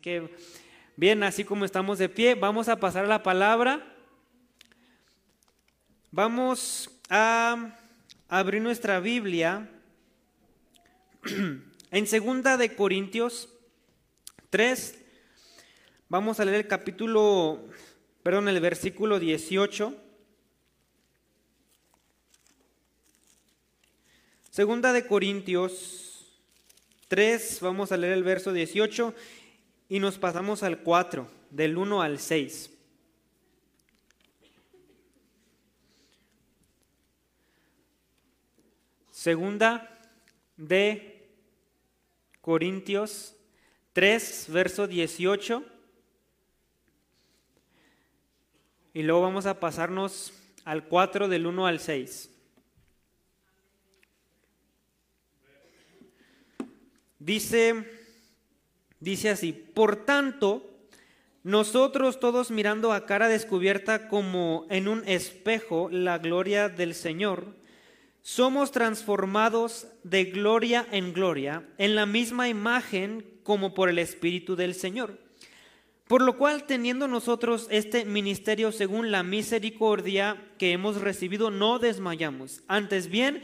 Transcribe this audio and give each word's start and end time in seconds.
que, 0.00 0.34
bien, 0.96 1.22
así 1.22 1.44
como 1.44 1.64
estamos 1.64 1.98
de 1.98 2.08
pie, 2.08 2.34
vamos 2.34 2.68
a 2.68 2.80
pasar 2.80 3.04
a 3.04 3.08
la 3.08 3.22
palabra. 3.22 3.86
Vamos 6.10 6.90
a 7.08 7.76
abrir 8.28 8.62
nuestra 8.62 9.00
Biblia 9.00 9.68
en 11.90 12.06
segunda 12.06 12.56
de 12.56 12.74
Corintios 12.74 13.48
3. 14.48 14.98
Vamos 16.08 16.40
a 16.40 16.44
leer 16.44 16.60
el 16.60 16.66
capítulo, 16.66 17.68
perdón, 18.22 18.48
el 18.48 18.60
versículo 18.60 19.20
18. 19.20 19.94
Segunda 24.50 24.92
de 24.92 25.06
Corintios 25.06 26.10
3, 27.06 27.58
vamos 27.60 27.92
a 27.92 27.96
leer 27.96 28.12
el 28.12 28.24
verso 28.24 28.52
18 28.52 29.14
y 29.90 29.98
nos 29.98 30.18
pasamos 30.18 30.62
al 30.62 30.78
4, 30.78 31.28
del 31.50 31.76
1 31.76 32.00
al 32.00 32.20
6. 32.20 32.70
Segunda 39.10 40.00
de 40.56 41.28
Corintios 42.40 43.34
3, 43.92 44.46
verso 44.50 44.86
18. 44.86 45.64
Y 48.94 49.02
luego 49.02 49.22
vamos 49.22 49.46
a 49.46 49.58
pasarnos 49.58 50.32
al 50.64 50.86
4 50.86 51.26
del 51.26 51.48
1 51.48 51.66
al 51.66 51.80
6. 51.80 52.30
Dice, 57.18 57.99
dice 59.00 59.30
así, 59.30 59.52
por 59.52 60.04
tanto, 60.04 60.70
nosotros 61.42 62.20
todos 62.20 62.50
mirando 62.50 62.92
a 62.92 63.06
cara 63.06 63.28
descubierta 63.28 64.08
como 64.08 64.66
en 64.68 64.88
un 64.88 65.02
espejo 65.08 65.88
la 65.90 66.18
gloria 66.18 66.68
del 66.68 66.94
Señor, 66.94 67.54
somos 68.22 68.70
transformados 68.70 69.86
de 70.04 70.26
gloria 70.26 70.86
en 70.92 71.14
gloria 71.14 71.66
en 71.78 71.94
la 71.94 72.04
misma 72.04 72.48
imagen 72.48 73.24
como 73.42 73.72
por 73.72 73.88
el 73.88 73.98
Espíritu 73.98 74.54
del 74.56 74.74
Señor. 74.74 75.18
Por 76.06 76.22
lo 76.22 76.36
cual, 76.36 76.64
teniendo 76.64 77.06
nosotros 77.06 77.68
este 77.70 78.04
ministerio 78.04 78.72
según 78.72 79.10
la 79.10 79.22
misericordia 79.22 80.42
que 80.58 80.72
hemos 80.72 81.00
recibido, 81.00 81.50
no 81.50 81.78
desmayamos. 81.78 82.62
Antes 82.66 83.08
bien, 83.08 83.42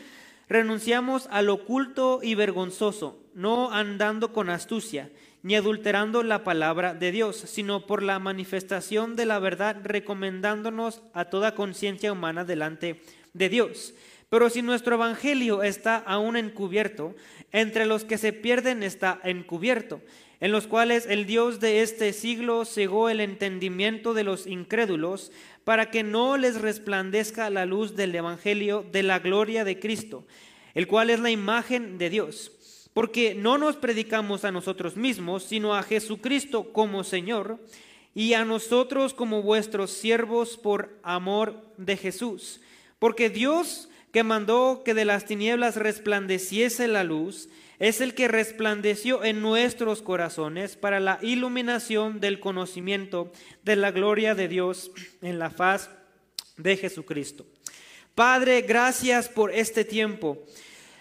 renunciamos 0.48 1.28
al 1.30 1.48
oculto 1.48 2.20
y 2.22 2.34
vergonzoso, 2.34 3.20
no 3.34 3.70
andando 3.70 4.32
con 4.32 4.50
astucia, 4.50 5.10
ni 5.46 5.54
adulterando 5.54 6.24
la 6.24 6.42
palabra 6.42 6.92
de 6.92 7.12
Dios, 7.12 7.36
sino 7.36 7.86
por 7.86 8.02
la 8.02 8.18
manifestación 8.18 9.14
de 9.14 9.26
la 9.26 9.38
verdad, 9.38 9.76
recomendándonos 9.84 11.02
a 11.12 11.26
toda 11.26 11.54
conciencia 11.54 12.10
humana 12.10 12.44
delante 12.44 13.00
de 13.32 13.48
Dios. 13.48 13.94
Pero 14.28 14.50
si 14.50 14.60
nuestro 14.62 14.96
evangelio 14.96 15.62
está 15.62 15.98
aún 15.98 16.36
encubierto, 16.36 17.14
entre 17.52 17.86
los 17.86 18.02
que 18.02 18.18
se 18.18 18.32
pierden 18.32 18.82
está 18.82 19.20
encubierto, 19.22 20.00
en 20.40 20.50
los 20.50 20.66
cuales 20.66 21.06
el 21.06 21.26
Dios 21.26 21.60
de 21.60 21.82
este 21.82 22.12
siglo 22.12 22.64
cegó 22.64 23.08
el 23.08 23.20
entendimiento 23.20 24.14
de 24.14 24.24
los 24.24 24.48
incrédulos, 24.48 25.30
para 25.62 25.92
que 25.92 26.02
no 26.02 26.36
les 26.38 26.60
resplandezca 26.60 27.50
la 27.50 27.66
luz 27.66 27.94
del 27.94 28.12
evangelio 28.16 28.84
de 28.90 29.04
la 29.04 29.20
gloria 29.20 29.62
de 29.62 29.78
Cristo, 29.78 30.26
el 30.74 30.88
cual 30.88 31.08
es 31.10 31.20
la 31.20 31.30
imagen 31.30 31.98
de 31.98 32.10
Dios. 32.10 32.55
Porque 32.96 33.34
no 33.34 33.58
nos 33.58 33.76
predicamos 33.76 34.46
a 34.46 34.50
nosotros 34.50 34.96
mismos, 34.96 35.42
sino 35.42 35.74
a 35.74 35.82
Jesucristo 35.82 36.72
como 36.72 37.04
Señor, 37.04 37.58
y 38.14 38.32
a 38.32 38.46
nosotros 38.46 39.12
como 39.12 39.42
vuestros 39.42 39.90
siervos 39.90 40.56
por 40.56 40.98
amor 41.02 41.62
de 41.76 41.98
Jesús. 41.98 42.62
Porque 42.98 43.28
Dios 43.28 43.90
que 44.12 44.22
mandó 44.22 44.80
que 44.82 44.94
de 44.94 45.04
las 45.04 45.26
tinieblas 45.26 45.76
resplandeciese 45.76 46.88
la 46.88 47.04
luz, 47.04 47.50
es 47.78 48.00
el 48.00 48.14
que 48.14 48.28
resplandeció 48.28 49.22
en 49.24 49.42
nuestros 49.42 50.00
corazones 50.00 50.76
para 50.76 50.98
la 50.98 51.18
iluminación 51.20 52.18
del 52.18 52.40
conocimiento 52.40 53.30
de 53.62 53.76
la 53.76 53.90
gloria 53.90 54.34
de 54.34 54.48
Dios 54.48 54.90
en 55.20 55.38
la 55.38 55.50
faz 55.50 55.90
de 56.56 56.78
Jesucristo. 56.78 57.44
Padre, 58.14 58.62
gracias 58.62 59.28
por 59.28 59.52
este 59.52 59.84
tiempo. 59.84 60.42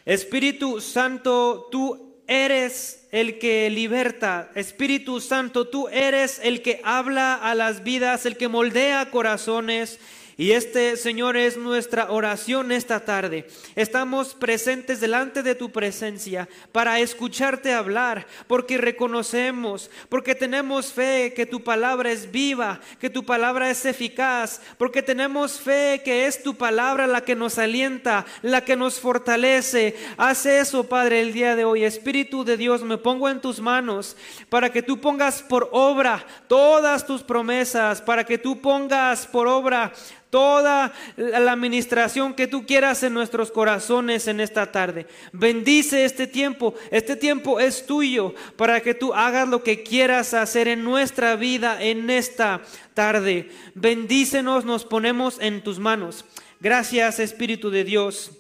Espíritu 0.06 0.82
Santo, 0.82 1.68
tú 1.72 2.22
eres 2.28 3.08
el 3.12 3.40
que 3.40 3.70
liberta. 3.70 4.52
Espíritu 4.54 5.20
Santo, 5.20 5.68
tú 5.68 5.88
eres 5.88 6.40
el 6.44 6.62
que 6.62 6.80
habla 6.84 7.36
a 7.36 7.56
las 7.56 7.84
vidas, 7.84 8.26
el 8.26 8.38
que 8.38 8.48
moldea 8.48 9.10
corazones 9.10 10.00
y 10.38 10.52
este, 10.52 10.98
Señor, 10.98 11.38
es 11.38 11.56
nuestra 11.56 12.12
oración 12.12 12.74
esta 12.74 13.00
tarde. 13.00 13.48
Estamos 13.74 14.34
presentes 14.34 15.00
delante 15.00 15.44
de 15.44 15.56
tu 15.56 15.72
presencia 15.72 16.50
para 16.74 17.00
escucharte 17.00 17.72
hablar, 17.72 18.28
porque 18.48 18.78
reconocemos, 18.78 19.90
porque 20.10 20.36
tenemos 20.36 20.92
fe 20.92 21.34
que 21.34 21.46
tu 21.46 21.64
palabra 21.64 22.12
es 22.12 22.30
viva, 22.32 22.82
que 23.00 23.10
tu 23.10 23.24
palabra 23.24 23.70
es 23.70 23.86
eficaz, 23.86 24.60
porque 24.78 25.02
tenemos 25.02 25.62
fe 25.62 26.02
que 26.04 26.26
es 26.26 26.44
tu 26.44 26.56
palabra 26.56 27.08
la 27.08 27.22
que 27.22 27.36
nos 27.36 27.58
alienta, 27.58 28.26
la 28.42 28.66
que 28.66 28.76
nos 28.76 29.00
fortalece. 29.00 29.96
Haz 30.18 30.46
eso, 30.46 30.90
Padre, 30.90 31.22
el 31.22 31.32
día 31.32 31.56
de 31.56 31.64
hoy. 31.64 31.86
Espíritu 31.86 32.44
de 32.44 32.58
Dios, 32.58 32.84
me 32.84 32.98
pongo 32.98 33.30
en 33.30 33.40
tus 33.40 33.62
manos 33.62 34.18
para 34.50 34.70
que 34.70 34.84
tú 34.84 35.00
pongas 35.00 35.42
por 35.42 35.70
obra 35.72 36.26
todas 36.50 37.06
tus 37.06 37.24
promesas, 37.24 38.02
para 38.02 38.26
que 38.26 38.38
tú 38.38 38.60
pongas 38.60 39.26
por 39.26 39.48
obra 39.48 39.94
toda 40.30 40.94
la 41.16 41.52
administración 41.52 42.34
que 42.34 42.48
tú 42.48 42.66
quieras 42.66 43.04
en 43.04 43.14
nuestros 43.14 43.52
corazones 43.52 44.28
en 44.28 44.40
esta 44.40 44.72
tarde. 44.72 45.08
Bendice 45.32 46.06
este 46.06 46.28
tiempo. 46.28 46.76
Este 46.92 47.16
tiempo 47.16 47.60
es 47.60 47.86
tuyo 47.86 48.34
para 48.58 48.82
que 48.82 48.94
tú 48.94 49.14
hagas 49.14 49.48
lo 49.48 49.64
que 49.64 49.84
quieras 49.84 50.34
hacer 50.34 50.68
en 50.68 50.84
nuestra 50.84 51.36
vida 51.36 51.82
en 51.82 52.10
esta 52.10 52.62
tarde. 52.94 53.50
Bendícenos, 53.76 54.66
nos 54.66 54.84
ponemos 54.86 55.38
en 55.40 55.64
tus 55.64 55.80
manos. 55.80 56.26
Gracias 56.60 57.20
Espíritu 57.20 57.70
de 57.70 57.84
Dios. 57.84 58.32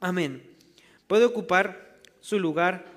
Amén. 0.00 0.42
Puede 1.06 1.24
ocupar 1.24 1.98
su 2.20 2.38
lugar. 2.38 2.91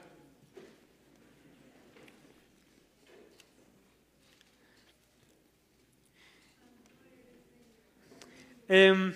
Em, 8.67 9.13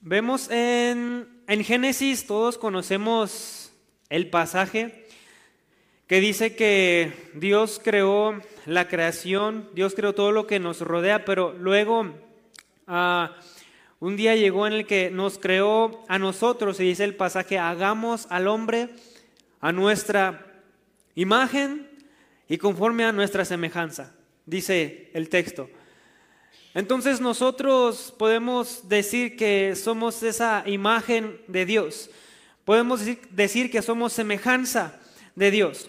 vemos 0.00 0.50
en, 0.50 1.28
en 1.46 1.64
Génesis, 1.64 2.26
todos 2.26 2.58
conocemos 2.58 3.72
el 4.08 4.30
pasaje 4.30 5.06
que 6.08 6.20
dice 6.20 6.56
que 6.56 7.30
Dios 7.34 7.80
creó 7.82 8.40
la 8.66 8.88
creación, 8.88 9.70
Dios 9.74 9.94
creó 9.94 10.12
todo 10.12 10.32
lo 10.32 10.48
que 10.48 10.58
nos 10.58 10.80
rodea, 10.80 11.24
pero 11.24 11.52
luego 11.52 12.12
ah, 12.88 13.36
un 14.00 14.16
día 14.16 14.34
llegó 14.34 14.66
en 14.66 14.72
el 14.72 14.86
que 14.86 15.12
nos 15.12 15.38
creó 15.38 16.04
a 16.08 16.18
nosotros, 16.18 16.80
y 16.80 16.84
dice 16.84 17.04
el 17.04 17.14
pasaje, 17.14 17.60
hagamos 17.60 18.26
al 18.28 18.48
hombre 18.48 18.88
a 19.60 19.70
nuestra 19.70 20.64
imagen 21.14 21.88
y 22.48 22.58
conforme 22.58 23.04
a 23.04 23.12
nuestra 23.12 23.44
semejanza 23.44 24.13
dice 24.46 25.10
el 25.14 25.28
texto. 25.28 25.68
Entonces 26.74 27.20
nosotros 27.20 28.12
podemos 28.18 28.88
decir 28.88 29.36
que 29.36 29.76
somos 29.76 30.22
esa 30.22 30.64
imagen 30.66 31.40
de 31.46 31.64
Dios. 31.64 32.10
Podemos 32.64 33.00
decir 33.30 33.70
que 33.70 33.82
somos 33.82 34.12
semejanza 34.12 35.00
de 35.36 35.50
Dios. 35.52 35.88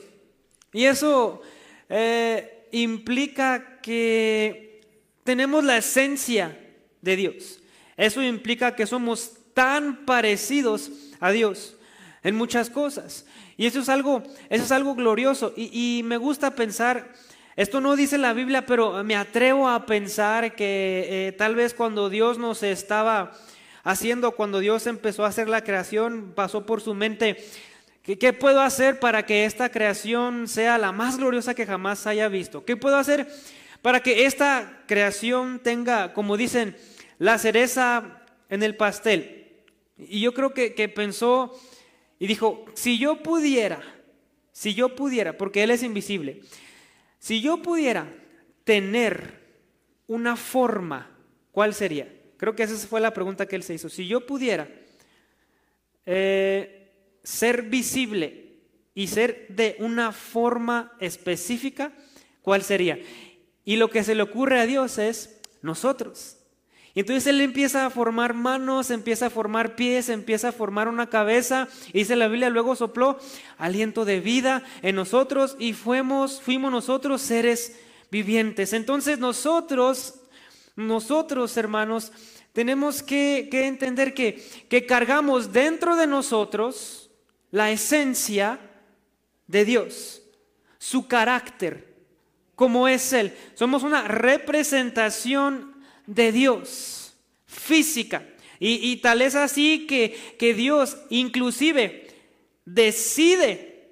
Y 0.74 0.86
eso 0.86 1.42
eh, 1.90 2.68
implica 2.72 3.80
que 3.82 4.82
tenemos 5.24 5.64
la 5.64 5.78
esencia 5.78 6.60
de 7.02 7.16
Dios. 7.16 7.60
Eso 7.98 8.22
implica 8.22 8.76
que 8.76 8.86
somos 8.86 9.32
tan 9.54 10.06
parecidos 10.06 10.92
a 11.20 11.32
Dios 11.32 11.78
en 12.24 12.36
muchas 12.36 12.70
cosas. 12.70 13.26
Y 13.58 13.66
eso 13.66 13.80
es 13.80 13.90
algo, 13.90 14.22
eso 14.50 14.64
es 14.64 14.72
algo 14.72 14.94
glorioso. 14.94 15.54
Y, 15.56 15.98
y 16.00 16.04
me 16.04 16.18
gusta 16.18 16.56
pensar 16.56 17.14
esto 17.56 17.80
no 17.80 17.96
dice 17.96 18.18
la 18.18 18.34
Biblia, 18.34 18.66
pero 18.66 19.02
me 19.06 19.16
atrevo 19.16 19.70
a 19.70 19.86
pensar 19.86 20.56
que 20.56 21.08
eh, 21.10 21.32
tal 21.32 21.56
vez 21.56 21.74
cuando 21.74 22.10
Dios 22.10 22.38
nos 22.38 22.64
estaba 22.64 23.32
haciendo, 23.84 24.32
cuando 24.32 24.60
Dios 24.60 24.88
empezó 24.88 25.24
a 25.24 25.30
hacer 25.30 25.48
la 25.48 25.64
creación, 25.64 26.34
pasó 26.36 26.66
por 26.66 26.82
su 26.82 26.94
mente, 26.94 27.38
¿qué, 28.04 28.34
puedo 28.34 28.60
hacer 28.60 29.00
para 29.00 29.26
que 29.26 29.46
esta 29.46 29.70
creación 29.70 30.50
sea 30.50 30.78
la 30.78 30.92
más 30.92 31.18
gloriosa 31.18 31.54
que 31.54 31.66
jamás 31.66 32.06
haya 32.08 32.28
visto? 32.28 32.66
¿Qué 32.66 32.76
puedo 32.76 32.98
hacer 32.98 33.28
para 33.82 34.02
que 34.02 34.26
esta 34.26 34.84
creación 34.86 35.62
tenga, 35.64 36.14
como 36.14 36.36
dicen, 36.36 36.76
la 37.20 37.38
cereza 37.38 38.22
en 38.50 38.64
el 38.64 38.76
pastel? 38.76 39.62
Y 39.98 40.20
yo 40.20 40.34
creo 40.34 40.54
que, 40.54 40.74
que 40.74 40.90
pensó 40.90 41.58
y 42.20 42.28
dijo, 42.28 42.66
si 42.74 42.98
yo 42.98 43.24
pudiera 43.24 43.82
si 44.56 44.74
yo 44.74 44.96
pudiera, 44.96 45.38
porque 45.38 45.64
Él 45.64 45.70
es 45.70 45.84
invisible, 45.84 46.40
si 47.26 47.42
yo 47.42 47.58
pudiera 47.58 48.08
tener 48.66 49.42
una 50.06 50.36
forma, 50.36 51.10
¿cuál 51.52 51.74
sería? 51.74 52.08
Creo 52.38 52.56
que 52.56 52.62
esa 52.62 52.76
fue 52.88 53.02
la 53.02 53.16
pregunta 53.16 53.48
que 53.48 53.56
Él 53.56 53.64
se 53.64 53.74
hizo. 53.74 53.90
Si 53.90 54.08
yo 54.08 54.28
pudiera 54.28 54.70
eh, 56.06 57.18
ser 57.24 57.64
visible 57.64 58.60
y 58.94 59.08
ser 59.08 59.48
de 59.50 59.76
una 59.80 60.12
forma 60.12 60.96
específica, 61.00 61.94
¿cuál 62.44 62.62
sería? 62.62 63.00
Y 63.64 63.78
lo 63.78 63.90
que 63.90 64.04
se 64.04 64.14
le 64.14 64.22
ocurre 64.22 64.60
a 64.60 64.68
Dios 64.68 65.00
es 65.00 65.42
nosotros. 65.64 66.38
Y 66.96 67.02
entonces 67.02 67.28
Él 67.28 67.42
empieza 67.42 67.86
a 67.86 67.90
formar 67.90 68.34
manos, 68.34 68.90
empieza 68.90 69.26
a 69.26 69.30
formar 69.30 69.76
pies, 69.76 70.08
empieza 70.08 70.50
a 70.50 70.54
formar 70.54 70.88
una 70.88 71.10
cabeza. 71.10 71.68
Y 71.90 72.00
dice 72.00 72.16
la 72.16 72.30
Biblia, 72.30 72.50
luego 72.50 72.74
sopló 72.78 73.20
aliento 73.58 74.06
de 74.06 74.22
vida 74.22 74.64
en 74.82 74.96
nosotros 74.96 75.58
y 75.60 75.74
fuimos, 75.74 76.42
fuimos 76.42 76.72
nosotros 76.72 77.22
seres 77.22 77.78
vivientes. 78.10 78.72
Entonces 78.72 79.20
nosotros, 79.20 80.22
nosotros 80.78 81.58
hermanos, 81.58 82.14
tenemos 82.54 83.04
que, 83.04 83.50
entender 83.52 84.14
que, 84.14 84.42
que 84.70 84.86
cargamos 84.86 85.52
dentro 85.52 85.98
de 85.98 86.08
nosotros 86.08 87.12
la 87.52 87.72
esencia 87.72 88.58
de 89.48 89.66
Dios, 89.66 90.22
su 90.78 91.10
carácter, 91.10 91.94
como 92.56 92.88
es 92.88 93.12
Él. 93.12 93.34
Somos 93.56 93.84
una 93.84 94.08
representación 94.08 95.75
de 96.08 96.32
Dios, 96.32 97.14
física. 97.46 98.24
Y, 98.60 98.96
tal 98.98 99.22
es 99.22 99.36
así 99.36 99.86
que, 99.86 100.36
que 100.40 100.54
Dios 100.54 100.98
inclusive 101.10 102.08
decide 102.64 103.92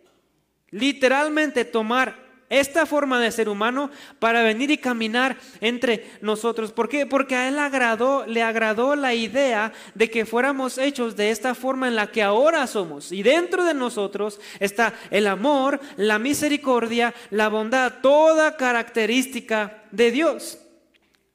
literalmente 0.72 1.66
tomar 1.66 2.24
esta 2.50 2.86
forma 2.86 3.20
de 3.20 3.32
ser 3.32 3.50
humano 3.50 3.90
para 4.20 4.44
venir 4.44 4.70
y 4.70 4.78
caminar 4.78 5.38
entre 5.60 6.12
nosotros. 6.22 6.72
¿Por 6.72 6.88
qué? 6.88 7.06
Porque 7.06 7.36
a 7.36 7.48
él 7.48 7.58
agradó, 7.58 8.26
le 8.28 8.44
agradó 8.44 8.96
la 8.96 9.14
idea 9.14 9.74
de 9.96 10.10
que 10.10 10.26
fuéramos 10.26 10.78
hechos 10.78 11.16
de 11.16 11.32
esta 11.32 11.56
forma 11.56 11.88
en 11.88 11.96
la 11.96 12.12
que 12.12 12.22
ahora 12.22 12.68
somos. 12.68 13.12
Y 13.12 13.24
dentro 13.24 13.64
de 13.64 13.74
nosotros 13.74 14.40
está 14.60 14.94
el 15.10 15.28
amor, 15.28 15.80
la 15.98 16.20
misericordia, 16.20 17.14
la 17.32 17.50
bondad, 17.50 17.94
toda 18.02 18.56
característica 18.56 19.84
de 19.92 20.12
Dios. 20.12 20.60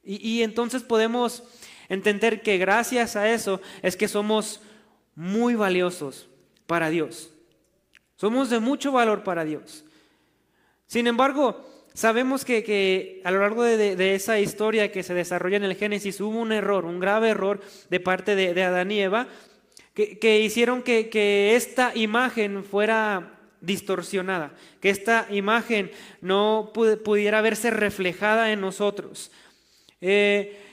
Y, 0.03 0.41
entonces 0.41 0.81
podemos 0.83 1.43
entender 1.87 2.41
que 2.41 2.57
gracias 2.57 3.15
a 3.15 3.31
eso 3.31 3.61
es 3.81 3.95
que 3.95 4.07
somos 4.07 4.61
muy 5.15 5.55
valiosos 5.55 6.29
para 6.65 6.89
Dios. 6.89 7.31
Somos 8.15 8.49
de 8.49 8.59
mucho 8.59 8.91
valor 8.91 9.23
para 9.23 9.43
Dios. 9.45 9.83
Sin 10.87 11.07
embargo, 11.07 11.65
sabemos 11.93 12.45
que, 12.45 13.21
a 13.23 13.31
lo 13.31 13.39
largo 13.41 13.63
de, 13.63 14.15
esa 14.15 14.39
historia 14.39 14.91
que 14.91 15.03
se 15.03 15.13
desarrolla 15.13 15.57
en 15.57 15.63
el 15.63 15.75
Génesis 15.75 16.21
hubo 16.21 16.39
un 16.39 16.51
error, 16.51 16.85
un 16.85 16.99
grave 16.99 17.29
error 17.29 17.61
de 17.89 17.99
parte 17.99 18.35
de, 18.35 18.63
Adán 18.63 18.91
y 18.91 19.01
Eva, 19.01 19.27
que, 19.93 20.39
hicieron 20.39 20.81
que, 20.81 21.55
esta 21.55 21.91
imagen 21.95 22.63
fuera 22.63 23.39
distorsionada, 23.61 24.53
que 24.79 24.89
esta 24.89 25.27
imagen 25.29 25.91
no 26.21 26.71
pudiera 26.73 27.41
verse 27.41 27.69
reflejada 27.69 28.51
en 28.51 28.61
nosotros. 28.61 29.31
Eh, 30.01 30.69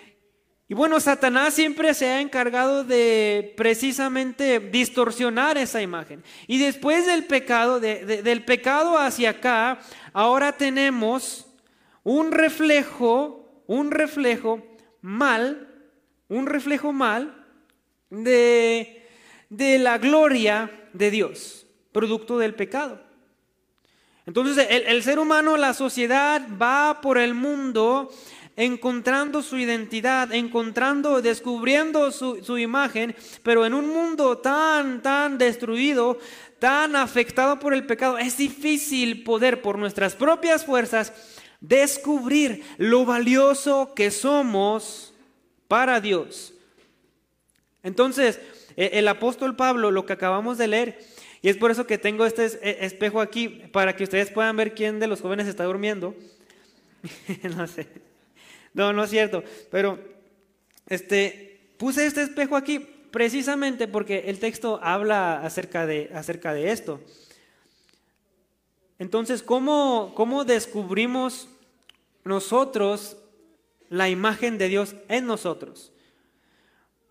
y 0.69 0.75
bueno, 0.75 0.99
Satanás 0.99 1.55
siempre 1.55 1.94
se 1.94 2.08
ha 2.08 2.20
encargado 2.20 2.82
de 2.82 3.55
precisamente 3.56 4.58
distorsionar 4.58 5.56
esa 5.58 5.81
imagen. 5.81 6.25
Y 6.49 6.58
después 6.58 7.06
del 7.06 7.25
pecado, 7.25 7.78
del 7.78 8.44
pecado 8.44 8.99
hacia 8.99 9.31
acá, 9.31 9.78
ahora 10.12 10.56
tenemos 10.56 11.46
un 12.02 12.32
reflejo, 12.32 13.62
un 13.69 13.93
reflejo 13.93 14.61
mal, 15.02 15.69
un 16.28 16.46
reflejo 16.46 16.93
mal 16.93 17.46
de, 18.11 19.05
la 19.50 19.99
gloria 19.99 20.88
de 20.93 21.12
Dios, 21.12 21.67
producto 21.93 22.38
del 22.38 22.56
pecado. 22.56 23.00
Entonces 24.26 24.67
el, 24.69 24.82
el 24.82 25.05
ser 25.05 25.20
humano, 25.20 25.56
la 25.56 25.75
sociedad 25.75 26.44
va 26.61 27.00
por 27.00 27.19
el 27.19 27.34
mundo 27.34 28.11
encontrando 28.56 29.43
su 29.43 29.58
identidad, 29.58 30.32
encontrando, 30.32 31.20
descubriendo 31.20 32.11
su, 32.11 32.58
imagen, 32.58 33.14
pero 33.43 33.67
en 33.67 33.75
un 33.75 33.88
mundo 33.88 34.38
tan, 34.38 35.03
tan 35.03 35.37
destruido, 35.37 36.19
tan 36.58 36.97
afectado 36.97 37.58
por 37.58 37.75
el 37.75 37.85
pecado, 37.85 38.17
es 38.17 38.38
difícil 38.38 39.23
poder 39.25 39.61
por 39.61 39.79
nuestras 39.79 40.14
propias 40.14 40.64
fuerzas 40.64 41.12
descubrir 41.61 42.64
lo 42.79 43.05
valioso 43.05 43.93
que 43.94 44.11
somos 44.11 45.12
para 45.69 46.00
Dios. 46.00 46.55
Entonces, 47.82 48.41
e, 48.76 48.91
el 48.94 49.06
apóstol 49.09 49.55
Pablo, 49.55 49.91
lo 49.91 50.06
que 50.06 50.14
acabamos 50.14 50.56
de 50.56 50.69
leer, 50.69 50.99
y 51.43 51.50
es 51.50 51.59
por 51.59 51.70
eso 51.70 51.87
que 51.87 51.99
tengo 51.99 52.25
este 52.25 52.47
e, 52.47 52.87
espejo 52.87 53.20
aquí, 53.20 53.49
para 53.49 53.94
que 53.94 54.05
ustedes 54.05 54.31
puedan 54.31 54.56
ver 54.56 54.75
quién 54.75 54.99
de 54.99 55.09
los 55.09 55.20
jóvenes 55.20 55.47
está 55.47 55.64
durmiendo. 55.64 56.14
no 57.56 57.67
sé. 57.67 57.87
No, 58.76 58.93
no 58.93 59.05
es 59.05 59.11
cierto. 59.11 59.43
Pero 59.70 59.99
este, 60.87 61.73
puse 61.78 62.05
este 62.05 62.20
espejo 62.23 62.56
aquí 62.56 62.78
precisamente 62.78 63.88
porque 63.88 64.25
el 64.26 64.38
texto 64.38 64.78
habla 64.82 65.40
acerca 65.40 65.87
de, 65.87 66.11
acerca 66.14 66.52
de 66.52 66.70
esto. 66.70 67.00
Entonces, 68.99 69.43
¿cómo, 69.43 70.12
¿cómo 70.14 70.44
descubrimos 70.44 71.49
nosotros 72.23 73.17
la 73.88 74.11
imagen 74.11 74.58
de 74.58 74.69
Dios 74.69 74.94
en 75.08 75.26
nosotros? 75.26 75.90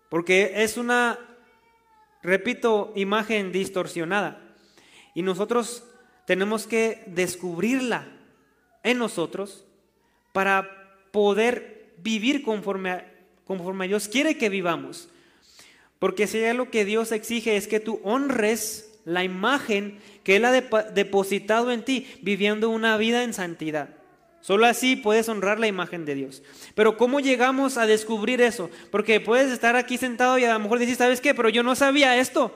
Porque 0.08 0.62
es 0.62 0.76
una, 0.76 1.18
repito, 2.22 2.92
imagen 2.94 3.50
distorsionada. 3.50 4.40
Y 5.14 5.22
nosotros 5.22 5.82
tenemos 6.26 6.68
que 6.68 7.02
descubrirla 7.08 8.06
en 8.84 8.98
nosotros 8.98 9.64
para 10.32 10.85
poder 11.16 11.94
vivir 12.02 12.42
conforme 12.42 12.90
a, 12.90 13.10
conforme 13.46 13.88
Dios 13.88 14.06
quiere 14.06 14.36
que 14.36 14.50
vivamos. 14.50 15.08
Porque 15.98 16.26
si 16.26 16.42
lo 16.52 16.70
que 16.70 16.84
Dios 16.84 17.10
exige 17.10 17.56
es 17.56 17.66
que 17.66 17.80
tú 17.80 18.00
honres 18.04 19.00
la 19.06 19.24
imagen 19.24 19.98
que 20.24 20.36
Él 20.36 20.44
ha 20.44 20.52
depositado 20.52 21.72
en 21.72 21.86
ti, 21.86 22.06
viviendo 22.20 22.68
una 22.68 22.98
vida 22.98 23.22
en 23.22 23.32
santidad. 23.32 23.88
Solo 24.42 24.66
así 24.66 24.94
puedes 24.94 25.26
honrar 25.30 25.58
la 25.58 25.68
imagen 25.68 26.04
de 26.04 26.16
Dios. 26.16 26.42
Pero 26.74 26.98
¿cómo 26.98 27.20
llegamos 27.20 27.78
a 27.78 27.86
descubrir 27.86 28.42
eso? 28.42 28.68
Porque 28.90 29.18
puedes 29.18 29.50
estar 29.50 29.74
aquí 29.74 29.96
sentado 29.96 30.38
y 30.38 30.44
a 30.44 30.52
lo 30.52 30.58
mejor 30.58 30.78
decir, 30.78 30.96
¿sabes 30.96 31.22
qué? 31.22 31.34
Pero 31.34 31.48
yo 31.48 31.62
no 31.62 31.74
sabía 31.74 32.18
esto. 32.18 32.54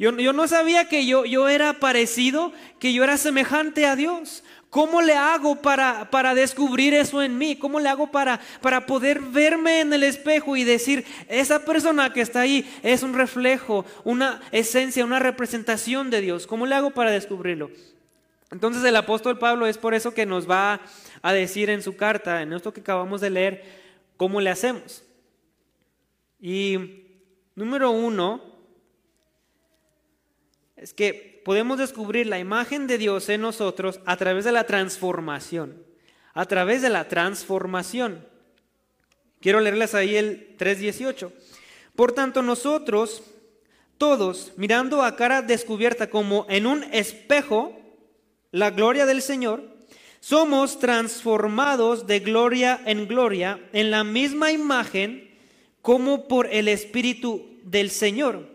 Yo, 0.00 0.10
yo 0.18 0.32
no 0.32 0.48
sabía 0.48 0.88
que 0.88 1.06
yo, 1.06 1.24
yo 1.26 1.48
era 1.48 1.74
parecido, 1.74 2.52
que 2.80 2.92
yo 2.92 3.04
era 3.04 3.18
semejante 3.18 3.86
a 3.86 3.94
Dios. 3.94 4.42
¿Cómo 4.74 5.02
le 5.02 5.14
hago 5.14 5.54
para, 5.62 6.10
para 6.10 6.34
descubrir 6.34 6.94
eso 6.94 7.22
en 7.22 7.38
mí? 7.38 7.54
¿Cómo 7.54 7.78
le 7.78 7.88
hago 7.88 8.10
para, 8.10 8.40
para 8.60 8.86
poder 8.86 9.20
verme 9.20 9.82
en 9.82 9.92
el 9.92 10.02
espejo 10.02 10.56
y 10.56 10.64
decir, 10.64 11.04
esa 11.28 11.64
persona 11.64 12.12
que 12.12 12.20
está 12.20 12.40
ahí 12.40 12.68
es 12.82 13.04
un 13.04 13.14
reflejo, 13.14 13.86
una 14.02 14.40
esencia, 14.50 15.04
una 15.04 15.20
representación 15.20 16.10
de 16.10 16.22
Dios? 16.22 16.48
¿Cómo 16.48 16.66
le 16.66 16.74
hago 16.74 16.90
para 16.90 17.12
descubrirlo? 17.12 17.70
Entonces 18.50 18.82
el 18.82 18.96
apóstol 18.96 19.38
Pablo 19.38 19.68
es 19.68 19.78
por 19.78 19.94
eso 19.94 20.12
que 20.12 20.26
nos 20.26 20.50
va 20.50 20.80
a 21.22 21.32
decir 21.32 21.70
en 21.70 21.80
su 21.80 21.94
carta, 21.94 22.42
en 22.42 22.52
esto 22.52 22.72
que 22.72 22.80
acabamos 22.80 23.20
de 23.20 23.30
leer, 23.30 23.64
cómo 24.16 24.40
le 24.40 24.50
hacemos. 24.50 25.04
Y 26.40 27.04
número 27.54 27.92
uno, 27.92 28.42
es 30.74 30.92
que 30.92 31.33
podemos 31.44 31.78
descubrir 31.78 32.26
la 32.26 32.38
imagen 32.38 32.86
de 32.86 32.98
Dios 32.98 33.28
en 33.28 33.42
nosotros 33.42 34.00
a 34.06 34.16
través 34.16 34.44
de 34.44 34.52
la 34.52 34.64
transformación. 34.64 35.84
A 36.32 36.46
través 36.46 36.82
de 36.82 36.90
la 36.90 37.06
transformación. 37.08 38.26
Quiero 39.40 39.60
leerles 39.60 39.94
ahí 39.94 40.16
el 40.16 40.56
3.18. 40.56 41.30
Por 41.94 42.12
tanto, 42.12 42.42
nosotros, 42.42 43.22
todos, 43.98 44.52
mirando 44.56 45.02
a 45.02 45.16
cara 45.16 45.42
descubierta 45.42 46.08
como 46.08 46.46
en 46.48 46.66
un 46.66 46.82
espejo, 46.84 47.78
la 48.50 48.70
gloria 48.70 49.04
del 49.06 49.20
Señor, 49.20 49.62
somos 50.20 50.78
transformados 50.78 52.06
de 52.06 52.20
gloria 52.20 52.80
en 52.86 53.06
gloria 53.06 53.60
en 53.72 53.90
la 53.90 54.02
misma 54.04 54.50
imagen 54.50 55.36
como 55.82 56.26
por 56.26 56.46
el 56.46 56.68
Espíritu 56.68 57.58
del 57.62 57.90
Señor. 57.90 58.53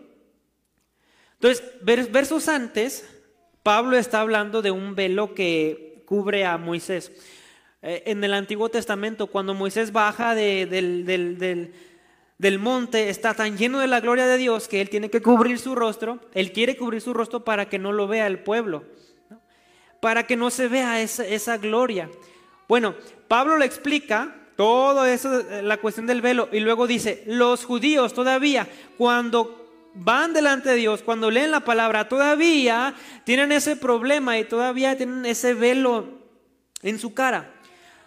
Entonces, 1.40 1.64
versos 2.12 2.48
antes, 2.48 3.08
Pablo 3.62 3.96
está 3.96 4.20
hablando 4.20 4.60
de 4.60 4.70
un 4.70 4.94
velo 4.94 5.34
que 5.34 6.02
cubre 6.04 6.44
a 6.44 6.58
Moisés. 6.58 7.10
Eh, 7.80 8.02
en 8.06 8.22
el 8.22 8.34
Antiguo 8.34 8.68
Testamento, 8.68 9.26
cuando 9.26 9.54
Moisés 9.54 9.90
baja 9.90 10.34
del, 10.34 10.68
del, 12.36 12.58
monte, 12.58 13.08
está 13.08 13.32
tan 13.32 13.56
lleno 13.56 13.78
de 13.78 13.86
la 13.86 14.00
gloria 14.00 14.26
de 14.26 14.36
Dios 14.36 14.68
que 14.68 14.82
él 14.82 14.90
tiene 14.90 15.08
que 15.08 15.22
cubrir 15.22 15.58
su 15.58 15.74
rostro. 15.74 16.20
Él 16.34 16.52
quiere 16.52 16.76
cubrir 16.76 17.00
su 17.00 17.14
rostro 17.14 17.42
para 17.42 17.70
que 17.70 17.78
no 17.78 17.92
lo 17.92 18.06
vea 18.06 18.26
el 18.26 18.40
pueblo. 18.40 18.84
para 20.00 20.26
que 20.26 20.36
no 20.36 20.50
se 20.50 20.68
vea 20.68 21.00
esa, 21.00 21.26
esa 21.26 21.56
gloria. 21.56 22.10
Bueno, 22.68 22.94
Pablo 23.28 23.56
le 23.56 23.64
explica 23.64 24.36
todo 24.56 25.06
eso, 25.06 25.42
la 25.62 25.78
cuestión 25.78 26.06
del 26.06 26.20
velo, 26.20 26.50
y 26.52 26.60
luego 26.60 26.86
dice, 26.86 27.22
los 27.26 27.64
judíos 27.64 28.12
todavía, 28.12 28.68
cuando 28.98 29.59
van 29.94 30.32
delante 30.32 30.70
de 30.70 30.76
Dios, 30.76 31.02
cuando 31.02 31.30
leen 31.30 31.50
la 31.50 31.60
palabra, 31.60 32.08
todavía 32.08 32.94
tienen 33.24 33.52
ese 33.52 33.76
problema 33.76 34.38
y 34.38 34.44
todavía 34.44 34.96
tienen 34.96 35.26
ese 35.26 35.54
velo 35.54 36.20
en 36.82 36.98
su 36.98 37.14
cara. 37.14 37.54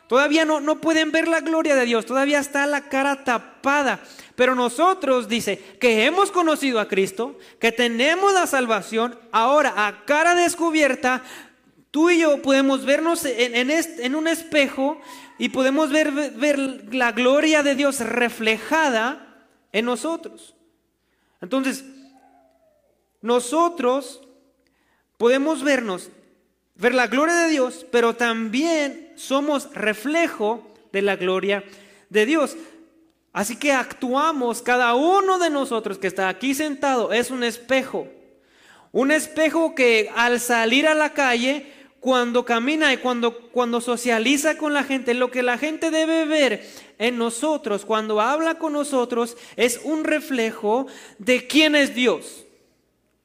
Todavía 0.07 0.45
no, 0.45 0.59
no 0.59 0.79
pueden 0.79 1.11
ver 1.11 1.27
la 1.27 1.41
gloria 1.41 1.75
de 1.75 1.85
Dios, 1.85 2.05
todavía 2.05 2.39
está 2.39 2.67
la 2.67 2.89
cara 2.89 3.23
tapada. 3.23 4.01
Pero 4.35 4.55
nosotros, 4.55 5.27
dice, 5.27 5.57
que 5.79 6.05
hemos 6.05 6.31
conocido 6.31 6.79
a 6.79 6.87
Cristo, 6.87 7.37
que 7.59 7.71
tenemos 7.71 8.33
la 8.33 8.47
salvación, 8.47 9.17
ahora 9.31 9.87
a 9.87 10.05
cara 10.05 10.35
descubierta, 10.35 11.23
tú 11.91 12.09
y 12.09 12.19
yo 12.19 12.41
podemos 12.41 12.85
vernos 12.85 13.25
en, 13.25 13.69
en, 13.69 14.15
un 14.15 14.27
espejo 14.27 14.99
y 15.37 15.49
podemos 15.49 15.91
ver, 15.91 16.11
ver 16.11 16.57
la 16.93 17.11
gloria 17.11 17.61
de 17.61 17.75
Dios 17.75 17.99
reflejada 17.99 19.45
en 19.71 19.85
nosotros. 19.85 20.52
Entonces, 21.43 21.83
nosotros 23.21 24.21
podemos 25.17 25.61
vernos, 25.61 26.09
ver 26.75 26.95
la 26.95 27.07
gloria 27.07 27.35
de 27.35 27.49
Dios, 27.49 27.85
pero 27.91 28.15
también 28.15 29.11
somos 29.15 29.69
reflejo 29.73 30.65
de 30.93 31.01
la 31.01 31.17
gloria 31.17 31.65
de 32.09 32.25
Dios. 32.25 32.55
Así 33.33 33.57
que 33.57 33.73
actuamos, 33.73 34.61
cada 34.61 34.95
uno 34.95 35.37
de 35.37 35.49
nosotros 35.49 35.97
que 35.97 36.07
está 36.07 36.29
aquí 36.29 36.55
sentado 36.55 37.11
es 37.11 37.29
un 37.29 37.43
espejo. 37.43 38.07
Un 38.93 39.11
espejo 39.11 39.75
que 39.75 40.09
al 40.15 40.39
salir 40.39 40.87
a 40.87 40.95
la 40.95 41.11
calle, 41.11 41.73
cuando 42.03 42.43
camina 42.43 42.91
y 42.91 42.97
cuando, 42.97 43.33
cuando 43.33 43.79
socializa 43.79 44.57
con 44.57 44.73
la 44.73 44.83
gente, 44.83 45.13
lo 45.13 45.31
que 45.31 45.41
la 45.41 45.57
gente 45.57 45.89
debe 45.89 46.25
ver 46.25 46.69
en 46.97 47.17
nosotros, 47.17 47.85
cuando 47.85 48.19
habla 48.19 48.55
con 48.55 48.73
nosotros, 48.73 49.37
es 49.55 49.79
un 49.85 50.03
reflejo 50.03 50.85
de 51.17 51.47
quién 51.47 51.75
es 51.75 51.95
Dios. 51.95 52.43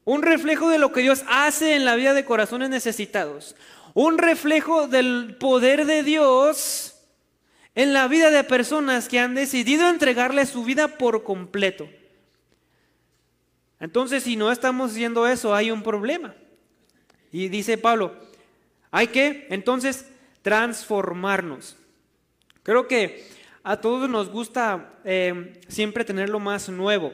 Un 0.04 0.22
reflejo 0.22 0.70
de 0.70 0.78
lo 0.78 0.92
que 0.92 1.00
Dios 1.00 1.24
hace 1.28 1.74
en 1.74 1.84
la 1.84 1.96
vida 1.96 2.14
de 2.14 2.24
corazones 2.24 2.70
necesitados. 2.70 3.56
Un 3.94 4.16
reflejo 4.16 4.86
del 4.86 5.34
poder 5.40 5.84
de 5.84 6.04
Dios 6.04 6.94
en 7.74 7.92
la 7.92 8.06
vida 8.06 8.30
de 8.30 8.44
personas 8.44 9.08
que 9.08 9.18
han 9.18 9.34
decidido 9.34 9.88
entregarle 9.88 10.46
su 10.46 10.62
vida 10.62 10.86
por 10.98 11.24
completo. 11.24 11.88
Entonces, 13.80 14.22
si 14.22 14.36
no 14.36 14.52
estamos 14.52 14.92
haciendo 14.92 15.26
eso, 15.26 15.52
hay 15.52 15.72
un 15.72 15.82
problema. 15.82 16.32
Y 17.32 17.48
dice 17.48 17.76
Pablo, 17.76 18.27
hay 18.90 19.08
que 19.08 19.46
entonces 19.50 20.06
transformarnos. 20.42 21.76
Creo 22.62 22.86
que 22.88 23.26
a 23.62 23.76
todos 23.76 24.08
nos 24.08 24.30
gusta 24.30 24.94
eh, 25.04 25.60
siempre 25.68 26.04
tener 26.04 26.28
lo 26.28 26.40
más 26.40 26.68
nuevo. 26.68 27.12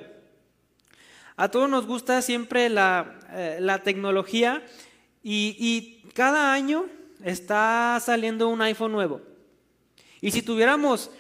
A 1.36 1.48
todos 1.48 1.68
nos 1.68 1.86
gusta 1.86 2.22
siempre 2.22 2.68
la, 2.68 3.18
eh, 3.32 3.80
tecnología 3.82 4.64
y, 5.22 6.00
cada 6.14 6.52
año 6.52 6.86
está 7.24 7.98
saliendo 8.00 8.48
un 8.48 8.62
iPhone 8.62 8.92
nuevo. 8.92 9.20
Y 10.20 10.30
si 10.30 10.42
tuviéramos 10.42 11.10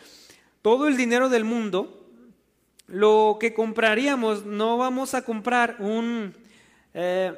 todo 0.62 0.86
el 0.86 0.96
dinero 0.96 1.28
del 1.28 1.42
mundo, 1.42 2.06
lo 2.86 3.38
que 3.40 3.54
compraríamos, 3.54 4.44
no 4.44 4.78
vamos 4.78 5.14
a 5.14 5.24
comprar 5.24 5.78
un, 5.80 6.32
eh, 6.92 7.32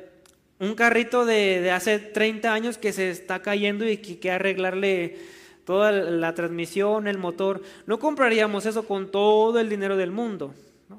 un 0.59 0.75
carrito 0.75 1.25
de, 1.25 1.61
de, 1.61 1.71
hace 1.71 1.99
30 1.99 2.53
años 2.53 2.79
que 2.79 2.93
se 2.93 3.11
está 3.11 3.43
cayendo 3.43 3.89
y 3.89 3.99
que 3.99 4.19
que 4.19 4.31
arreglarle 4.31 5.17
toda 5.65 5.91
la 5.91 6.35
transmisión, 6.35 7.09
el 7.09 7.19
motor. 7.19 7.61
No 7.87 7.99
compraríamos 7.99 8.65
eso 8.67 8.87
con 8.87 9.11
todo 9.11 9.59
el 9.59 9.69
dinero 9.69 9.97
del 9.97 10.13
mundo. 10.13 10.55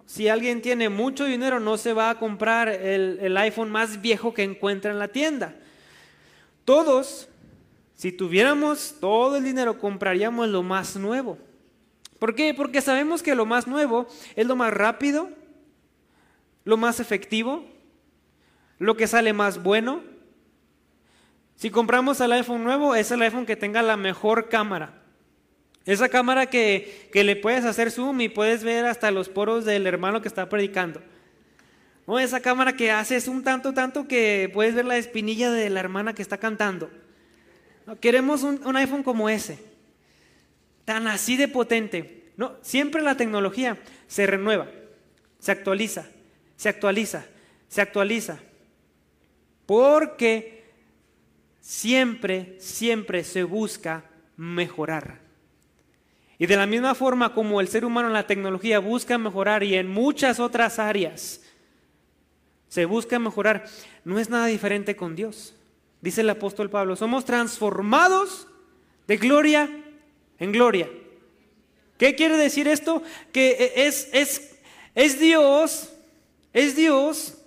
Si 0.06 0.28
alguien 0.28 0.62
tiene 0.62 0.90
mucho 0.90 1.26
dinero, 1.26 1.60
no 1.60 1.78
se 1.78 1.94
va 1.94 2.10
a 2.10 2.20
comprar 2.20 2.68
el, 2.68 3.18
el 3.22 3.38
iPhone 3.38 3.72
más 3.72 4.02
viejo 4.02 4.34
que 4.34 4.44
encuentra 4.44 4.92
en 4.92 5.00
la 5.00 5.08
tienda. 5.08 5.56
Todos, 6.66 7.30
si 7.96 8.12
tuviéramos 8.12 8.96
todo 9.00 9.38
el 9.38 9.46
dinero, 9.46 9.80
compraríamos 9.80 10.50
lo 10.50 10.62
más 10.64 10.98
nuevo. 10.98 11.38
¿Por 12.20 12.36
qué? 12.36 12.54
Porque 12.54 12.82
sabemos 12.82 13.24
que 13.24 13.36
lo 13.36 13.46
más 13.46 13.68
nuevo 13.68 14.08
es 14.36 14.46
lo 14.46 14.58
más 14.58 14.74
rápido, 14.74 15.30
lo 16.66 16.76
más 16.76 17.00
efectivo, 17.00 17.64
lo 18.80 18.96
que 18.96 19.08
sale 19.08 19.34
más 19.34 19.62
bueno, 19.64 20.04
si 21.58 21.72
compramos 21.72 22.22
el 22.22 22.32
iPhone 22.34 22.64
nuevo, 22.64 22.94
es 22.94 23.10
el 23.10 23.22
iPhone 23.24 23.48
que 23.48 23.56
tenga 23.56 23.82
la 23.82 23.98
mejor 23.98 24.48
cámara. 24.48 25.02
Esa 25.86 26.08
cámara 26.08 26.46
que, 26.46 27.10
le 27.14 27.36
puedes 27.36 27.66
hacer 27.66 27.90
zoom 27.90 28.22
y 28.22 28.30
puedes 28.30 28.64
ver 28.64 28.86
hasta 28.86 29.10
los 29.10 29.28
poros 29.28 29.66
del 29.66 29.88
hermano 29.88 30.22
que 30.22 30.28
está 30.28 30.50
predicando. 30.50 31.02
O 32.06 32.20
esa 32.20 32.42
cámara 32.42 32.76
que 32.76 32.92
haces 32.92 33.28
un 33.28 33.44
tanto, 33.44 33.74
tanto 33.74 34.08
que 34.08 34.52
puedes 34.54 34.76
ver 34.76 34.86
la 34.86 34.98
espinilla 34.98 35.50
de 35.50 35.70
la 35.72 35.80
hermana 35.80 36.14
que 36.14 36.22
está 36.22 36.38
cantando. 36.38 36.92
Queremos 38.02 38.44
un, 38.44 38.62
un 38.64 38.76
iPhone 38.76 39.02
como 39.02 39.28
ese, 39.28 39.58
tan 40.86 41.08
así 41.08 41.38
de 41.38 41.48
potente. 41.48 42.32
No, 42.38 42.56
siempre 42.62 43.02
la 43.02 43.18
tecnología 43.18 43.80
se 44.08 44.28
renueva, 44.28 44.70
se 45.40 45.52
actualiza, 45.52 46.06
se 46.56 46.70
actualiza, 46.70 47.26
se 47.68 47.82
actualiza. 47.82 48.40
Porque 49.68 50.66
siempre, 51.62 52.56
siempre 52.60 53.24
se 53.24 53.44
busca 53.44 54.06
mejorar. 54.36 55.20
Y 56.40 56.48
de 56.48 56.56
la 56.56 56.66
misma 56.66 56.96
forma 56.96 57.34
como 57.34 57.62
el 57.62 57.68
ser 57.68 57.86
humano 57.86 58.08
en 58.08 58.14
la 58.14 58.26
tecnología 58.26 58.80
busca 58.80 59.20
mejorar 59.20 59.64
y 59.64 59.76
en 59.76 59.88
muchas 59.88 60.40
otras 60.40 60.80
áreas 60.80 61.44
se 62.70 62.86
busca 62.86 63.20
mejorar, 63.20 63.66
no 64.04 64.20
es 64.20 64.30
nada 64.30 64.48
diferente 64.48 64.96
con 64.96 65.16
Dios. 65.16 65.56
Dice 66.02 66.22
el 66.22 66.30
apóstol 66.30 66.70
Pablo, 66.70 66.96
somos 66.96 67.26
transformados 67.26 68.48
de 69.08 69.18
gloria 69.18 69.70
en 70.40 70.52
gloria. 70.52 70.90
¿Qué 71.98 72.16
quiere 72.16 72.38
decir 72.38 72.68
esto? 72.68 73.02
Que 73.32 73.74
es, 73.76 74.10
es, 74.14 74.58
es 74.94 75.20
Dios, 75.20 75.92
es 76.54 76.76
Dios 76.76 77.38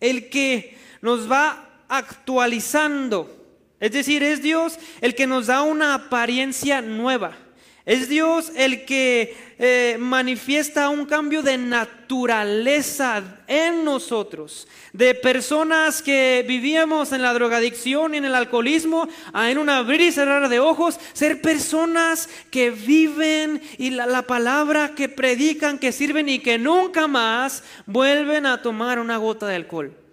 el 0.00 0.28
que 0.28 0.76
nos 1.06 1.30
va 1.30 1.84
actualizando. 1.88 3.30
Es 3.78 3.92
decir, 3.92 4.24
es 4.24 4.42
Dios 4.42 4.76
el 5.00 5.14
que 5.14 5.28
nos 5.28 5.46
da 5.46 5.62
una 5.62 5.94
apariencia 5.94 6.82
nueva. 6.82 7.36
Es 7.84 8.08
Dios 8.08 8.50
el 8.56 8.84
que 8.84 9.36
eh, 9.60 9.96
manifiesta 10.00 10.88
un 10.88 11.06
cambio 11.06 11.44
de 11.44 11.58
naturaleza 11.58 13.22
en 13.46 13.84
nosotros. 13.84 14.66
De 14.92 15.14
personas 15.14 16.02
que 16.02 16.44
vivíamos 16.48 17.12
en 17.12 17.22
la 17.22 17.32
drogadicción 17.32 18.12
y 18.12 18.16
en 18.16 18.24
el 18.24 18.34
alcoholismo, 18.34 19.06
a 19.32 19.48
en 19.52 19.58
un 19.58 19.68
abrir 19.68 20.00
y 20.00 20.10
cerrar 20.10 20.48
de 20.48 20.58
ojos, 20.58 20.98
ser 21.12 21.40
personas 21.40 22.28
que 22.50 22.72
viven 22.72 23.62
y 23.78 23.90
la, 23.90 24.06
la 24.06 24.22
palabra 24.22 24.96
que 24.96 25.08
predican, 25.08 25.78
que 25.78 25.92
sirven 25.92 26.28
y 26.28 26.40
que 26.40 26.58
nunca 26.58 27.06
más 27.06 27.62
vuelven 27.86 28.46
a 28.46 28.60
tomar 28.60 28.98
una 28.98 29.18
gota 29.18 29.46
de 29.46 29.54
alcohol. 29.54 30.05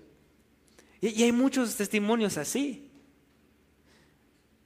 Y, 1.04 1.22
hay 1.22 1.34
muchos 1.34 1.76
testimonios 1.76 2.38
así. 2.38 2.88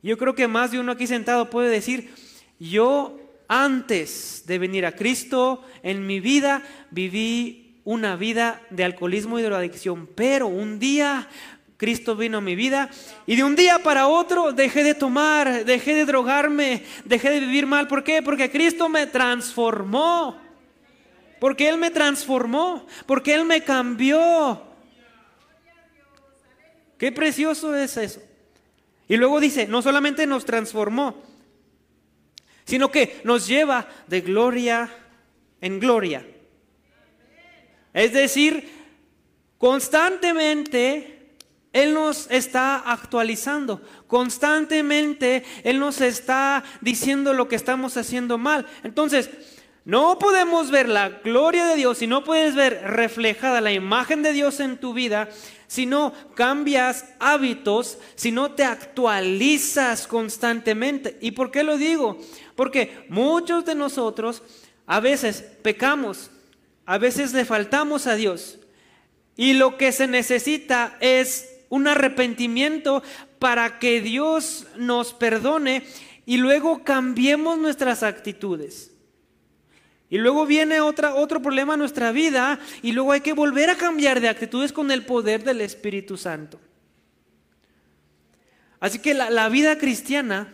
Yo 0.03 0.20
creo 0.20 0.36
que 0.36 0.48
más 0.48 0.70
de 0.70 0.79
uno 0.79 0.91
aquí 0.91 1.08
sentado 1.08 1.50
puede 1.50 1.70
decir, 1.70 2.13
yo 2.60 3.20
antes 3.48 4.44
de 4.46 4.60
venir 4.60 4.86
a 4.86 4.91
Cristo 4.91 5.63
en 5.82 6.06
mi 6.06 6.20
vida 6.20 6.62
viví 6.91 7.82
una 7.86 8.15
vida 8.15 8.62
de 8.70 8.84
alcoholismo 8.84 9.39
y 9.39 9.41
drogadicción, 9.41 10.08
pero 10.13 10.46
un 10.46 10.77
día 10.77 11.27
Cristo 11.77 12.15
vino 12.15 12.38
a 12.38 12.41
mi 12.41 12.56
vida 12.56 12.91
y 13.25 13.36
de 13.36 13.44
un 13.44 13.56
día 13.56 13.79
para 13.79 14.08
otro 14.08 14.51
dejé 14.51 14.84
de 14.84 14.94
tomar, 14.94 15.65
dejé 15.65 15.96
de 15.96 16.06
drogarme, 16.06 16.84
dejé 17.06 17.32
de 17.32 17.39
vivir 17.39 17.65
mal. 17.65 17.88
¿Por 17.88 18.03
qué? 18.03 18.22
Porque 18.22 18.51
Cristo 18.51 18.89
me 18.89 19.08
transformó. 19.08 20.39
Porque 21.39 21.67
Él 21.67 21.77
me 21.77 21.89
transformó, 21.89 22.86
porque 23.08 23.34
Él 23.34 23.46
me 23.46 23.63
cambió. 23.63 24.67
Qué 26.98 27.12
precioso 27.12 27.75
es 27.75 27.98
eso. 27.98 28.22
Y 29.08 29.18
luego 29.18 29.39
dice, 29.39 29.68
no 29.68 29.82
solamente 29.82 30.25
nos 30.27 30.46
transformó, 30.46 31.24
sino 32.66 32.92
que 32.92 33.22
nos 33.24 33.48
lleva 33.48 33.88
de 34.08 34.22
gloria 34.22 34.89
en 35.62 35.80
gloria. 35.80 36.25
Es 37.94 38.13
decir, 38.13 38.70
constantemente 39.58 41.36
Él 41.72 41.94
nos 41.94 42.30
está 42.30 42.77
actualizando, 42.92 43.82
constantemente 44.08 45.44
Él 45.63 45.80
nos 45.80 46.01
está 46.01 46.63
diciendo 46.82 47.34
lo 47.34 47.48
que 47.48 47.56
estamos 47.56 47.96
haciendo 47.96 48.38
mal. 48.38 48.66
Entonces, 48.84 49.30
no 49.86 50.20
podemos 50.20 50.70
ver 50.70 50.89
la 50.89 51.08
gloria 51.08 51.66
de 51.66 51.75
Dios, 51.77 52.00
si 52.00 52.08
no 52.08 52.25
puedes 52.25 52.56
ver 52.56 52.82
reflejada 52.84 53.62
la 53.62 53.72
imagen 53.72 54.22
de 54.22 54.34
Dios 54.34 54.60
en 54.60 54.77
tu 54.77 54.94
vida, 54.94 55.30
si 55.67 55.86
no 55.86 56.13
cambias 56.33 57.05
hábitos, 57.19 57.97
si 58.15 58.31
no 58.31 58.51
te 58.51 58.63
actualizas 58.63 60.07
constantemente. 60.07 61.17
¿Y 61.21 61.31
por 61.31 61.51
qué 61.51 61.63
lo 61.63 61.77
digo? 61.77 62.17
Porque 62.55 63.05
muchos 63.09 63.65
de 63.65 63.75
nosotros 63.75 64.41
a 64.86 65.00
veces 65.00 65.43
pecamos, 65.62 66.31
a 66.86 66.97
veces 66.97 67.33
le 67.33 67.45
faltamos 67.45 68.07
a 68.07 68.15
Dios. 68.15 68.59
Y 69.36 69.53
lo 69.53 69.77
que 69.77 69.91
se 69.91 70.07
necesita 70.07 70.97
es 71.00 71.50
un 71.69 71.88
arrepentimiento 71.88 73.03
para 73.39 73.77
que 73.77 74.01
Dios 74.01 74.65
nos 74.77 75.13
perdone 75.13 75.83
y 76.25 76.38
luego 76.38 76.83
cambiemos 76.83 77.57
nuestras 77.59 78.03
actitudes. 78.03 78.91
Y 80.10 80.18
luego 80.18 80.46
viene 80.46 80.80
otro 80.80 81.42
problema 81.42 81.74
en 81.74 81.80
nuestra 81.80 82.12
vida 82.12 82.60
y 82.82 82.94
luego 82.94 83.12
hay 83.12 83.22
que 83.22 83.34
volver 83.34 83.70
a 83.70 83.76
cambiar 83.76 84.22
de 84.22 84.30
actitudes 84.30 84.72
con 84.72 84.90
el 84.90 85.06
poder 85.06 85.44
del 85.44 85.60
Espíritu 85.60 86.16
Santo. 86.16 86.60
Así 88.80 89.00
que 89.00 89.14
la, 89.14 89.50
vida 89.50 89.78
cristiana 89.78 90.54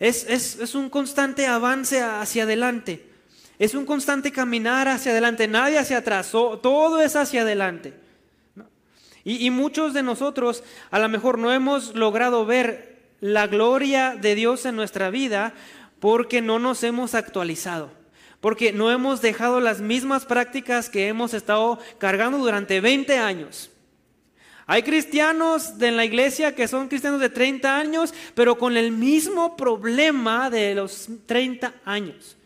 es, 0.00 0.26
es, 0.28 0.74
un 0.74 0.90
constante 0.90 1.46
avance 1.46 2.02
hacia 2.02 2.44
adelante. 2.44 3.06
Es 3.60 3.74
un 3.74 3.86
constante 3.86 4.32
caminar 4.32 4.88
hacia 4.88 5.12
adelante. 5.12 5.46
Nadie 5.46 5.78
hacia 5.78 5.98
atrás. 5.98 6.30
Todo 6.32 7.00
es 7.00 7.14
hacia 7.14 7.42
adelante. 7.42 7.94
Y, 9.22 9.46
y 9.46 9.50
muchos 9.50 9.94
de 9.94 10.02
nosotros 10.02 10.64
a 10.90 10.98
lo 10.98 11.08
mejor 11.08 11.38
no 11.38 11.52
hemos 11.52 11.94
logrado 11.94 12.44
ver 12.44 13.12
la 13.20 13.46
gloria 13.46 14.16
de 14.20 14.34
Dios 14.34 14.66
en 14.66 14.74
nuestra 14.74 15.10
vida 15.10 15.54
porque 16.00 16.42
no 16.42 16.58
nos 16.58 16.82
hemos 16.82 17.14
actualizado 17.14 18.03
porque 18.44 18.74
no 18.74 18.90
hemos 18.90 19.22
dejado 19.22 19.58
las 19.58 19.80
mismas 19.80 20.26
prácticas 20.26 20.90
que 20.90 21.08
hemos 21.08 21.32
estado 21.32 21.78
cargando 21.96 22.36
durante 22.36 22.78
20 22.78 23.16
años. 23.16 23.70
Hay 24.66 24.82
cristianos 24.82 25.78
de 25.78 25.90
la 25.92 26.04
iglesia 26.04 26.54
que 26.54 26.68
son 26.68 26.88
cristianos 26.88 27.22
de 27.22 27.30
30 27.30 27.74
años, 27.74 28.12
pero 28.34 28.58
con 28.58 28.76
el 28.76 28.92
mismo 28.92 29.56
problema 29.56 30.50
de 30.50 30.74
los 30.74 31.08
30 31.24 31.72
años. 31.86 32.36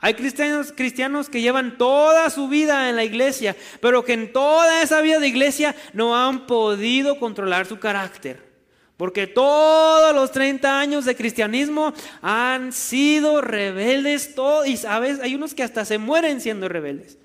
Hay 0.00 0.14
cristianos, 0.14 0.72
cristianos 0.76 1.30
que 1.30 1.40
llevan 1.40 1.78
toda 1.78 2.28
su 2.28 2.48
vida 2.48 2.90
en 2.90 2.96
la 2.96 3.04
iglesia, 3.04 3.54
pero 3.80 4.04
que 4.04 4.14
en 4.14 4.32
toda 4.32 4.82
esa 4.82 5.00
vida 5.02 5.20
de 5.20 5.28
iglesia 5.28 5.76
no 5.92 6.16
han 6.16 6.48
podido 6.48 7.20
controlar 7.20 7.64
su 7.64 7.78
carácter. 7.78 8.49
Porque 9.00 9.26
todos 9.26 10.14
los 10.14 10.30
30 10.30 10.78
años 10.78 11.06
de 11.06 11.16
cristianismo 11.16 11.94
han 12.20 12.70
sido 12.70 13.40
rebeldes. 13.40 14.34
Todo, 14.34 14.66
y 14.66 14.76
sabes, 14.76 15.20
hay 15.20 15.34
unos 15.34 15.54
que 15.54 15.62
hasta 15.62 15.86
se 15.86 15.96
mueren 15.96 16.42
siendo 16.42 16.68
rebeldes. 16.68 17.16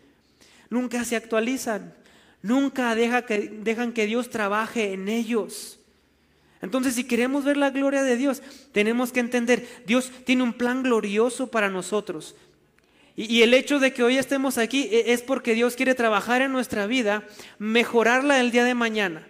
Nunca 0.69 1.03
se 1.03 1.17
actualizan. 1.17 1.93
Nunca 2.41 2.95
dejan 2.95 3.91
que 3.91 4.05
Dios 4.05 4.29
trabaje 4.29 4.93
en 4.93 5.09
ellos. 5.09 5.77
Entonces, 6.61 6.95
si 6.95 7.03
queremos 7.03 7.43
ver 7.43 7.57
la 7.57 7.71
gloria 7.71 8.03
de 8.03 8.15
Dios, 8.15 8.41
tenemos 8.71 9.11
que 9.11 9.19
entender, 9.19 9.67
Dios 9.85 10.13
tiene 10.23 10.43
un 10.43 10.53
plan 10.53 10.81
glorioso 10.81 11.47
para 11.47 11.67
nosotros. 11.67 12.37
Y, 13.17 13.25
y, 13.25 13.43
el 13.43 13.53
hecho 13.53 13.79
de 13.79 13.91
que 13.91 14.01
hoy 14.01 14.17
estemos 14.17 14.57
aquí 14.57 14.87
e, 14.93 15.11
es 15.11 15.21
porque 15.21 15.55
Dios 15.55 15.75
quiere 15.75 15.93
trabajar 15.93 16.41
en 16.41 16.53
nuestra 16.53 16.87
vida, 16.87 17.27
mejorarla 17.59 18.39
el 18.39 18.51
día 18.51 18.63
de 18.63 18.75
mañana. 18.75 19.27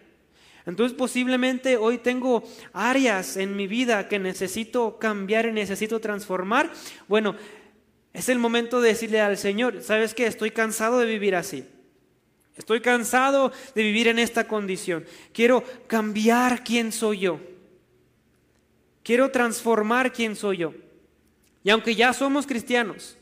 Entonces 0.66 0.98
posiblemente 0.98 1.78
hoy 1.78 2.00
tengo 2.00 2.44
áreas 2.74 3.38
en 3.38 3.56
mi 3.56 3.68
vida 3.68 4.08
que 4.08 4.18
necesito 4.18 4.98
cambiar 4.98 5.46
y 5.46 5.52
necesito 5.52 6.00
transformar. 6.00 6.72
Bueno, 7.08 7.36
es 8.14 8.30
el 8.30 8.40
momento 8.40 8.82
de 8.82 8.90
decirle 8.90 9.22
al 9.22 9.38
Señor, 9.38 9.84
¿sabes 9.84 10.14
qué? 10.14 10.26
Estoy 10.26 10.52
cansado 10.52 11.00
de 11.00 11.06
vivir 11.06 11.36
así. 11.36 11.66
Estoy 12.56 12.82
cansado 12.82 13.52
de 13.76 13.84
vivir 13.84 14.08
en 14.08 14.18
esta 14.18 14.48
condición. 14.48 15.06
Quiero 15.34 15.64
cambiar 15.88 16.64
quién 16.64 16.92
soy 16.92 17.20
yo. 17.20 17.40
Quiero 19.04 19.30
transformar 19.30 20.14
quién 20.14 20.36
soy 20.36 20.58
yo. 20.58 20.74
Y 21.64 21.70
aunque 21.70 21.96
ya 21.96 22.14
somos 22.14 22.48
cristianos, 22.48 23.18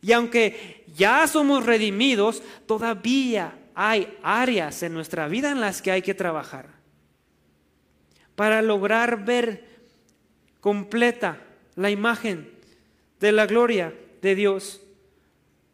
y 0.00 0.12
aunque 0.12 0.84
ya 0.96 1.26
somos 1.26 1.64
redimidos, 1.64 2.42
todavía 2.66 3.58
hay 3.74 4.16
áreas 4.22 4.82
en 4.82 4.94
nuestra 4.94 5.28
vida 5.28 5.50
en 5.50 5.60
las 5.60 5.82
que 5.82 5.90
hay 5.90 6.02
que 6.02 6.14
trabajar 6.14 6.68
para 8.36 8.62
lograr 8.62 9.24
ver 9.24 9.64
completa 10.60 11.40
la 11.76 11.90
imagen 11.90 12.50
de 13.20 13.32
la 13.32 13.46
gloria 13.46 13.94
de 14.22 14.34
Dios 14.34 14.80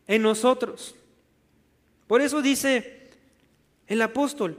en 0.06 0.22
nosotros. 0.22 0.94
Por 2.06 2.20
eso 2.20 2.42
dice 2.42 3.08
el 3.86 4.02
apóstol, 4.02 4.58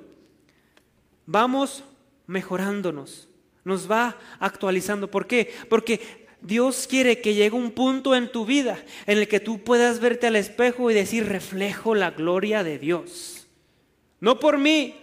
vamos 1.26 1.84
mejorándonos, 2.28 3.28
nos 3.64 3.90
va 3.90 4.18
actualizando. 4.40 5.12
¿Por 5.12 5.28
qué? 5.28 5.54
Porque 5.70 6.21
Dios 6.42 6.88
quiere 6.90 7.22
que 7.22 7.34
llegue 7.34 7.56
un 7.56 7.72
punto 7.72 8.16
en 8.16 8.32
tu 8.32 8.46
vida 8.46 8.84
en 9.06 9.20
el 9.20 9.28
que 9.28 9.40
tú 9.40 9.64
puedas 9.64 10.00
verte 10.00 10.28
al 10.28 10.36
espejo 10.36 10.90
y 10.90 10.94
decir, 10.94 11.28
reflejo 11.28 11.96
la 11.96 12.12
gloria 12.12 12.64
de 12.64 12.80
Dios. 12.80 13.48
No 14.20 14.40
por 14.40 14.58
mí, 14.58 14.96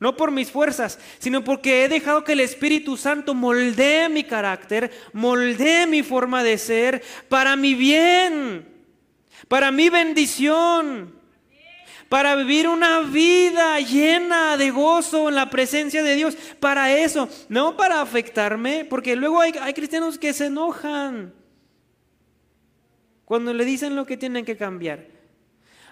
no 0.00 0.16
por 0.16 0.30
mis 0.30 0.50
fuerzas, 0.50 0.98
sino 1.18 1.44
porque 1.44 1.84
he 1.84 1.88
dejado 1.88 2.24
que 2.24 2.32
el 2.32 2.40
Espíritu 2.40 2.96
Santo 2.96 3.34
moldee 3.34 4.08
mi 4.08 4.24
carácter, 4.24 4.90
moldee 5.12 5.86
mi 5.86 6.02
forma 6.02 6.42
de 6.42 6.58
ser 6.58 7.02
para 7.28 7.56
mi 7.56 7.74
bien, 7.74 8.68
para 9.48 9.70
mi 9.70 9.88
bendición 9.88 11.14
para 12.08 12.36
vivir 12.36 12.68
una 12.68 13.00
vida 13.00 13.80
llena 13.80 14.56
de 14.56 14.70
gozo 14.70 15.28
en 15.28 15.34
la 15.34 15.50
presencia 15.50 16.02
de 16.02 16.14
Dios. 16.14 16.36
Para 16.60 16.96
eso, 16.96 17.28
no 17.48 17.76
para 17.76 18.00
afectarme, 18.00 18.84
porque 18.84 19.16
luego 19.16 19.40
hay, 19.40 19.52
cristianos 19.74 20.18
que 20.18 20.32
se 20.32 20.46
enojan 20.46 21.34
cuando 23.24 23.52
le 23.52 23.64
dicen 23.64 23.96
lo 23.96 24.06
que 24.06 24.16
tienen 24.16 24.44
que 24.44 24.56
cambiar. 24.56 25.06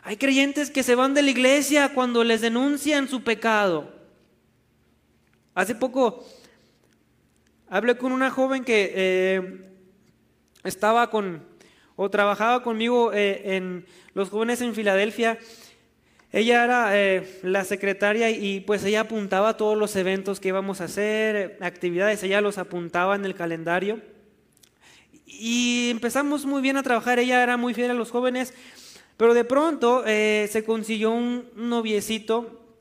Hay 0.03 0.17
creyentes 0.17 0.71
que 0.71 0.83
se 0.83 0.95
van 0.95 1.15
de 1.15 1.23
la 1.23 1.31
iglesia 1.31 1.93
cuando 1.95 2.23
les 2.23 2.41
denuncian 2.41 3.09
su 3.09 3.25
pecado. 3.25 3.93
Hace 5.55 5.75
poco 5.75 6.25
hablé 7.69 7.97
con 7.97 8.13
una 8.13 8.31
joven 8.31 8.65
que 8.65 8.93
eh, 8.95 9.71
estaba 10.63 11.11
con 11.11 11.43
o 11.97 12.11
trabajaba 12.11 12.63
conmigo 12.63 13.13
eh, 13.13 13.57
en 13.57 13.87
los 14.15 14.31
jóvenes 14.31 14.61
en 14.61 14.75
Filadelfia 14.75 15.39
ella 16.35 16.65
era 16.65 17.01
eh, 17.01 17.39
la 17.45 17.63
secretaria 17.63 18.29
y 18.29 18.59
pues 18.59 18.83
ella 18.83 19.03
apuntaba 19.03 19.57
todos 19.57 19.79
los 19.79 19.95
eventos 19.95 20.41
que 20.41 20.49
íbamos 20.49 20.81
a 20.81 20.87
hacer, 20.87 21.57
actividades, 21.61 22.25
ella 22.25 22.41
los 22.41 22.59
apuntaba 22.59 23.15
en 23.15 23.25
el 23.25 23.37
calendario. 23.37 24.01
Y 25.27 25.91
empezamos 25.91 26.45
muy 26.45 26.61
bien 26.61 26.77
a 26.77 26.83
trabajar, 26.83 27.21
ella 27.21 27.41
era 27.41 27.57
muy 27.57 27.73
fiel 27.73 27.93
a 27.93 27.95
los 27.95 28.11
jóvenes, 28.11 28.53
pero 29.17 29.33
de 29.33 29.45
pronto 29.45 30.03
eh, 30.09 30.49
se 30.51 30.65
consiguió 30.65 31.13
un 31.13 31.51
noviecito 31.55 32.75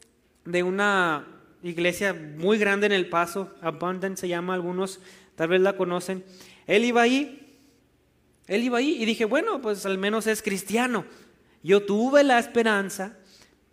de 0.46 0.64
una 0.64 1.28
iglesia 1.62 2.16
muy 2.16 2.58
grande 2.58 2.88
en 2.88 2.92
El 2.92 3.08
Paso, 3.08 3.54
Abundant 3.62 4.18
se 4.18 4.28
llama, 4.28 4.56
algunos 4.56 5.00
tal 5.36 5.50
vez 5.50 5.62
la 5.62 5.78
conocen. 5.78 6.24
Él 6.66 6.86
iba 6.86 7.04
ahí, 7.04 7.56
él 8.48 8.64
iba 8.64 8.80
ahí 8.80 8.98
y 9.00 9.06
dije, 9.06 9.26
bueno, 9.26 9.62
pues 9.62 9.86
al 9.86 10.00
menos 10.00 10.26
es 10.26 10.42
cristiano. 10.42 11.06
Yo 11.62 11.86
tuve 11.86 12.24
la 12.24 12.40
esperanza 12.40 13.20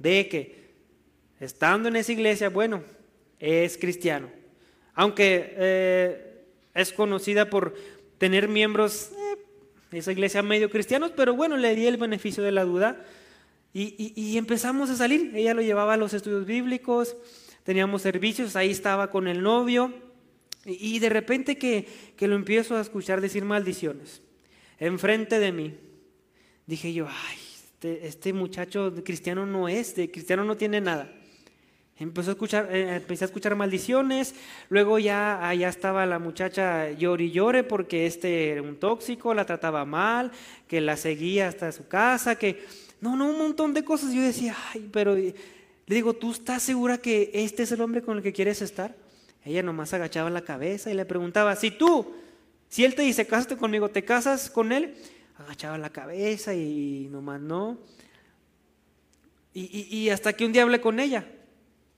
de 0.01 0.29
que 0.29 0.71
estando 1.39 1.89
en 1.89 1.95
esa 1.95 2.11
iglesia, 2.11 2.49
bueno, 2.49 2.83
es 3.39 3.79
cristiano. 3.79 4.29
Aunque 4.95 5.55
eh, 5.57 6.45
es 6.75 6.93
conocida 6.93 7.49
por 7.49 7.75
tener 8.19 8.49
miembros, 8.49 9.13
eh, 9.13 9.99
esa 9.99 10.11
iglesia 10.11 10.43
medio 10.43 10.69
cristianos, 10.69 11.13
pero 11.17 11.35
bueno, 11.35 11.57
le 11.57 11.77
di 11.77 11.87
el 11.87 11.97
beneficio 11.97 12.43
de 12.43 12.51
la 12.51 12.65
duda. 12.65 13.05
Y, 13.73 14.37
empezamos 14.37 14.91
a 14.91 14.97
salir. 14.97 15.31
Ella 15.37 15.55
lo 15.55 15.63
llevaba 15.63 15.95
a 15.95 15.97
los 15.97 16.13
estudios 16.13 16.45
bíblicos, 16.45 17.17
teníamos 17.63 18.03
servicios, 18.03 18.57
ahí 18.57 18.71
estaba 18.71 19.11
con 19.13 19.29
el 19.29 19.43
novio. 19.43 19.95
Y, 20.67 20.99
de 20.99 21.09
repente 21.09 21.57
que, 21.57 21.87
que 22.17 22.27
lo 22.27 22.35
empiezo 22.35 22.77
a 22.77 22.81
escuchar 22.81 23.21
decir 23.21 23.45
maldiciones 23.45 24.23
enfrente 24.81 25.39
de 25.39 25.53
mí, 25.53 25.75
dije 26.67 26.93
yo, 26.93 27.07
ay, 27.07 27.39
este, 27.81 28.07
este, 28.07 28.33
muchacho 28.35 28.93
cristiano 29.03 29.47
no 29.47 29.67
es, 29.67 29.97
de 29.97 30.11
cristiano 30.11 30.45
no 30.45 30.55
tiene 30.55 30.83
nada. 30.83 31.11
Empezó 31.99 32.29
a 32.29 32.33
escuchar, 32.33 32.69
eh, 32.71 32.97
empecé 32.97 33.25
a 33.25 33.29
escuchar 33.29 33.57
maldiciones, 33.57 34.35
luego 34.69 34.99
ya 34.99 35.49
allá 35.49 35.71
estaba 35.71 36.05
la 36.05 36.19
muchacha 36.19 36.91
llore 36.91 37.25
y 37.25 37.31
llore 37.31 37.65
porque 37.65 38.05
este 38.05 38.51
era 38.51 38.61
un 38.61 38.77
tóxico, 38.77 39.33
la 39.33 39.47
trataba 39.47 39.87
mal, 39.87 40.31
que 40.69 40.83
la 40.83 40.99
seguía 40.99 41.49
hasta 41.49 41.73
su 41.73 41.89
casa, 41.89 42.37
que 42.37 42.63
no, 43.01 43.17
no, 43.17 43.31
un 43.31 43.39
montón 43.39 43.73
de 43.73 43.83
cosas. 43.83 44.13
Yo 44.13 44.21
decía, 44.21 44.55
ay, 44.75 44.91
pero 44.93 45.15
le 45.15 45.35
digo, 45.87 46.13
¿tú 46.13 46.33
estás 46.33 46.63
segura 46.63 46.99
que 46.99 47.31
este 47.33 47.63
es 47.63 47.73
el 47.73 47.81
hombre 47.81 48.03
con 48.03 48.19
el 48.19 48.23
que 48.23 48.35
quieres 48.35 48.61
estar? 48.61 48.95
Ella 49.43 49.63
nomás 49.63 49.95
agachaba 49.95 50.29
la 50.29 50.43
cabeza 50.43 50.91
y 50.91 50.95
le 50.95 51.07
preguntaba, 51.07 51.57
si 51.57 51.71
tú, 51.71 52.13
si 52.69 52.85
él 52.85 52.95
te 52.95 53.01
dice, 53.01 53.27
cásate 53.27 53.57
conmigo, 53.57 53.89
¿te 53.89 54.05
casas 54.05 54.51
con 54.51 54.71
él? 54.71 54.97
Agachaba 55.41 55.79
la 55.79 55.91
cabeza 55.91 56.55
y 56.55 57.09
nomás 57.11 57.41
no. 57.41 57.79
Y, 59.53 59.89
y 59.97 60.11
hasta 60.11 60.33
que 60.33 60.45
un 60.45 60.53
día 60.53 60.63
hablé 60.63 60.81
con 60.81 61.01
ella. 61.01 61.27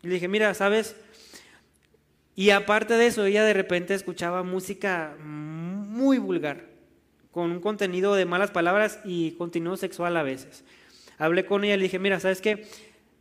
Y 0.02 0.08
le 0.08 0.14
dije, 0.14 0.28
mira, 0.28 0.52
¿sabes? 0.54 0.96
Y 2.34 2.50
aparte 2.50 2.94
de 2.94 3.06
eso, 3.06 3.24
ella 3.24 3.44
de 3.44 3.52
repente 3.52 3.94
escuchaba 3.94 4.42
música 4.42 5.16
muy 5.22 6.18
vulgar, 6.18 6.66
con 7.30 7.50
un 7.50 7.60
contenido 7.60 8.14
de 8.14 8.24
malas 8.24 8.50
palabras 8.50 9.00
y 9.04 9.32
contenido 9.32 9.76
sexual 9.76 10.16
a 10.16 10.22
veces. 10.22 10.64
Hablé 11.18 11.44
con 11.44 11.64
ella 11.64 11.74
y 11.74 11.76
le 11.76 11.82
dije, 11.84 11.98
mira, 11.98 12.18
¿sabes 12.20 12.40
qué? 12.40 12.66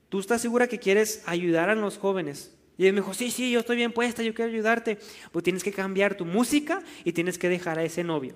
¿Tú 0.09 0.19
estás 0.19 0.41
segura 0.41 0.67
que 0.67 0.79
quieres 0.79 1.23
ayudar 1.25 1.69
a 1.69 1.75
los 1.75 1.97
jóvenes? 1.97 2.55
Y 2.77 2.83
ella 2.83 2.93
me 2.93 3.01
dijo, 3.01 3.13
sí, 3.13 3.31
sí, 3.31 3.51
yo 3.51 3.59
estoy 3.59 3.75
bien 3.75 3.91
puesta, 3.91 4.23
yo 4.23 4.33
quiero 4.33 4.51
ayudarte. 4.51 4.97
Pues 5.31 5.43
tienes 5.43 5.63
que 5.63 5.71
cambiar 5.71 6.15
tu 6.15 6.25
música 6.25 6.81
y 7.03 7.11
tienes 7.11 7.37
que 7.37 7.49
dejar 7.49 7.79
a 7.79 7.83
ese 7.83 8.03
novio. 8.03 8.35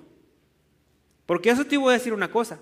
Porque 1.26 1.50
eso 1.50 1.64
te 1.64 1.76
voy 1.76 1.90
a 1.90 1.98
decir 1.98 2.12
una 2.12 2.30
cosa. 2.30 2.60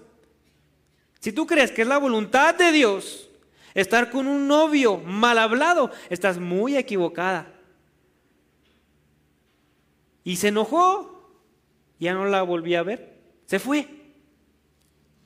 Si 1.20 1.32
tú 1.32 1.46
crees 1.46 1.70
que 1.70 1.82
es 1.82 1.88
la 1.88 1.98
voluntad 1.98 2.54
de 2.54 2.72
Dios 2.72 3.30
estar 3.74 4.10
con 4.10 4.26
un 4.26 4.48
novio 4.48 4.98
mal 4.98 5.38
hablado, 5.38 5.90
estás 6.08 6.38
muy 6.38 6.76
equivocada. 6.76 7.52
Y 10.22 10.36
se 10.36 10.48
enojó, 10.48 11.38
ya 12.00 12.14
no 12.14 12.24
la 12.24 12.42
volví 12.42 12.74
a 12.74 12.82
ver, 12.82 13.20
se 13.46 13.58
fue. 13.58 13.88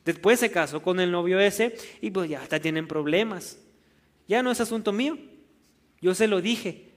Después 0.05 0.41
se 0.41 0.51
casó 0.51 0.83
con 0.83 0.99
el 1.01 1.13
novio 1.13 1.39
ese 1.39 1.77
y 2.01 2.11
pues 2.11 2.31
ya 2.31 2.43
hasta 2.43 2.61
tienen 2.61 2.89
problemas. 2.89 3.59
Ya 4.27 4.43
no 4.43 4.51
es 4.51 4.61
asunto 4.61 4.93
mío. 4.93 5.19
Yo 6.01 6.15
se 6.15 6.27
lo 6.27 6.41
dije, 6.41 6.93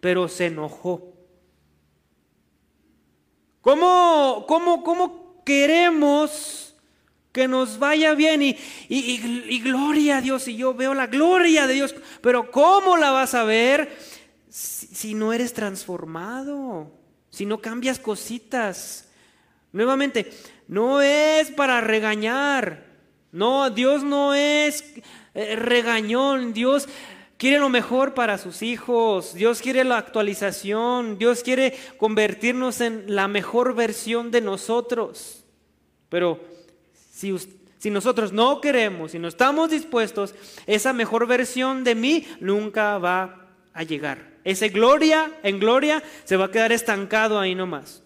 pero 0.00 0.28
se 0.28 0.46
enojó. 0.46 1.12
¿Cómo, 3.60 4.44
cómo, 4.46 4.82
cómo 4.82 5.25
queremos 5.46 6.74
que 7.32 7.48
nos 7.48 7.78
vaya 7.78 8.12
bien 8.12 8.42
y, 8.42 8.58
y, 8.88 9.60
gloria 9.60 10.18
a 10.18 10.20
Dios? 10.20 10.46
Y 10.48 10.56
yo 10.56 10.74
veo 10.74 10.92
la 10.92 11.06
gloria 11.06 11.66
de 11.66 11.72
Dios, 11.72 11.94
pero 12.20 12.50
¿cómo 12.50 12.98
la 12.98 13.12
vas 13.12 13.34
a 13.34 13.44
ver 13.44 13.96
si 14.50 15.14
no 15.14 15.32
eres 15.32 15.54
transformado? 15.54 16.92
si 17.36 17.44
no 17.44 17.60
cambias 17.60 17.98
cositas. 17.98 19.10
Nuevamente, 19.70 20.32
no 20.68 21.02
es 21.02 21.50
para 21.50 21.82
regañar. 21.82 22.86
No, 23.30 23.68
Dios 23.68 24.02
no 24.02 24.32
es 24.32 24.82
eh, 25.34 25.54
regañón. 25.54 26.54
Dios 26.54 26.88
quiere 27.36 27.58
lo 27.58 27.68
mejor 27.68 28.14
para 28.14 28.38
sus 28.38 28.62
hijos. 28.62 29.34
Dios 29.34 29.60
quiere 29.60 29.84
la 29.84 29.98
actualización. 29.98 31.18
Dios 31.18 31.42
quiere 31.42 31.76
convertirnos 31.96 32.80
en 32.80 33.14
la 33.14 33.28
mejor 33.28 33.74
versión 33.74 34.30
de 34.30 34.40
nosotros. 34.40 35.44
Pero 36.08 36.40
si, 37.10 37.90
nosotros 37.90 38.32
no 38.32 38.60
queremos, 38.60 39.12
si 39.12 39.18
no 39.18 39.28
estamos 39.28 39.70
dispuestos, 39.70 40.34
esa 40.66 40.92
mejor 40.92 41.26
versión 41.26 41.84
de 41.84 41.94
mí 41.94 42.26
nunca 42.40 42.98
va 42.98 43.46
a 43.72 43.82
llegar. 43.82 44.36
Ese 44.44 44.68
gloria 44.68 45.32
en 45.42 45.58
gloria 45.58 46.02
se 46.24 46.36
va 46.36 46.46
a 46.46 46.50
quedar 46.50 46.72
estancado 46.72 47.38
ahí 47.38 47.54
nomás. 47.54 48.02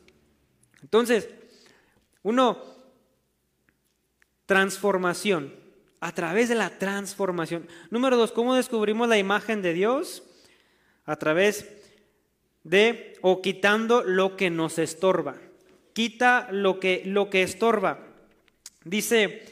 Entonces, 0.82 1.28
uno, 2.22 2.58
transformación, 4.46 5.54
a 6.00 6.12
través 6.12 6.48
de 6.48 6.54
la 6.54 6.70
transformación. 6.70 7.68
Número 7.90 8.16
dos, 8.16 8.32
¿cómo 8.32 8.54
descubrimos 8.54 9.08
la 9.08 9.18
imagen 9.18 9.62
de 9.62 9.74
Dios? 9.74 10.22
A 11.04 11.16
través 11.16 11.68
de 12.64 13.18
o 13.20 13.42
quitando 13.42 14.02
lo 14.02 14.36
que 14.36 14.50
nos 14.50 14.78
estorba. 14.78 15.36
Quita 15.92 16.48
lo 16.50 16.80
que, 16.80 17.02
lo 17.04 17.30
que 17.30 17.42
estorba. 17.42 18.00
Dice 18.84 19.44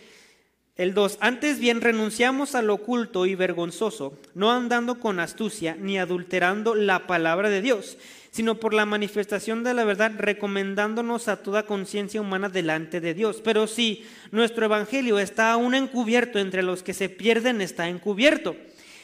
el 0.77 0.95
2. 0.95 1.19
Antes 1.21 1.59
bien 1.59 1.81
renunciamos 1.81 2.55
al 2.55 2.71
oculto 2.71 3.27
y 3.27 3.35
vergonzoso, 3.35 4.17
no 4.35 4.53
andando 4.53 5.01
con 5.01 5.21
astucia 5.21 5.77
ni 5.79 5.99
adulterando 5.99 6.75
la 6.75 7.07
palabra 7.07 7.51
de 7.51 7.61
Dios, 7.61 7.99
sino 8.31 8.57
por 8.57 8.75
la 8.75 8.87
manifestación 8.87 9.65
de 9.65 9.75
la 9.75 9.85
verdad, 9.85 10.13
recomendándonos 10.17 11.29
a 11.29 11.43
toda 11.43 11.65
conciencia 11.65 12.21
humana 12.21 12.49
delante 12.49 13.01
de 13.01 13.15
Dios. 13.15 13.41
Pero 13.43 13.67
si 13.67 14.05
nuestro 14.31 14.67
evangelio 14.67 15.19
está 15.19 15.53
aún 15.53 15.75
encubierto 15.75 16.39
entre 16.39 16.63
los 16.63 16.83
que 16.83 16.95
se 16.95 17.09
pierden, 17.09 17.61
está 17.61 17.89
encubierto, 17.89 18.57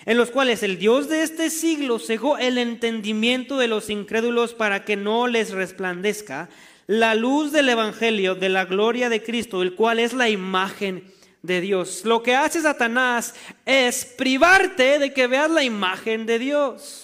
en 0.06 0.16
los 0.16 0.30
cuales 0.30 0.62
el 0.62 0.78
Dios 0.78 1.08
de 1.08 1.22
este 1.22 1.50
siglo 1.50 1.98
cegó 1.98 2.38
el 2.38 2.58
entendimiento 2.58 3.58
de 3.58 3.68
los 3.68 3.90
incrédulos 3.90 4.54
para 4.54 4.84
que 4.84 4.96
no 4.96 5.26
les 5.26 5.50
resplandezca 5.50 6.48
la 6.86 7.14
luz 7.14 7.50
del 7.52 7.68
evangelio 7.70 8.34
de 8.34 8.50
la 8.50 8.66
gloria 8.66 9.08
de 9.08 9.22
Cristo, 9.22 9.62
el 9.62 9.74
cual 9.74 9.98
es 9.98 10.12
la 10.12 10.28
imagen 10.28 11.04
de 11.42 11.60
Dios. 11.60 12.02
Lo 12.04 12.22
que 12.22 12.34
hace 12.34 12.60
Satanás 12.60 13.34
es 13.64 14.04
privarte 14.04 14.98
de 14.98 15.12
que 15.12 15.26
veas 15.26 15.50
la 15.50 15.62
imagen 15.62 16.26
de 16.26 16.38
Dios. 16.38 17.03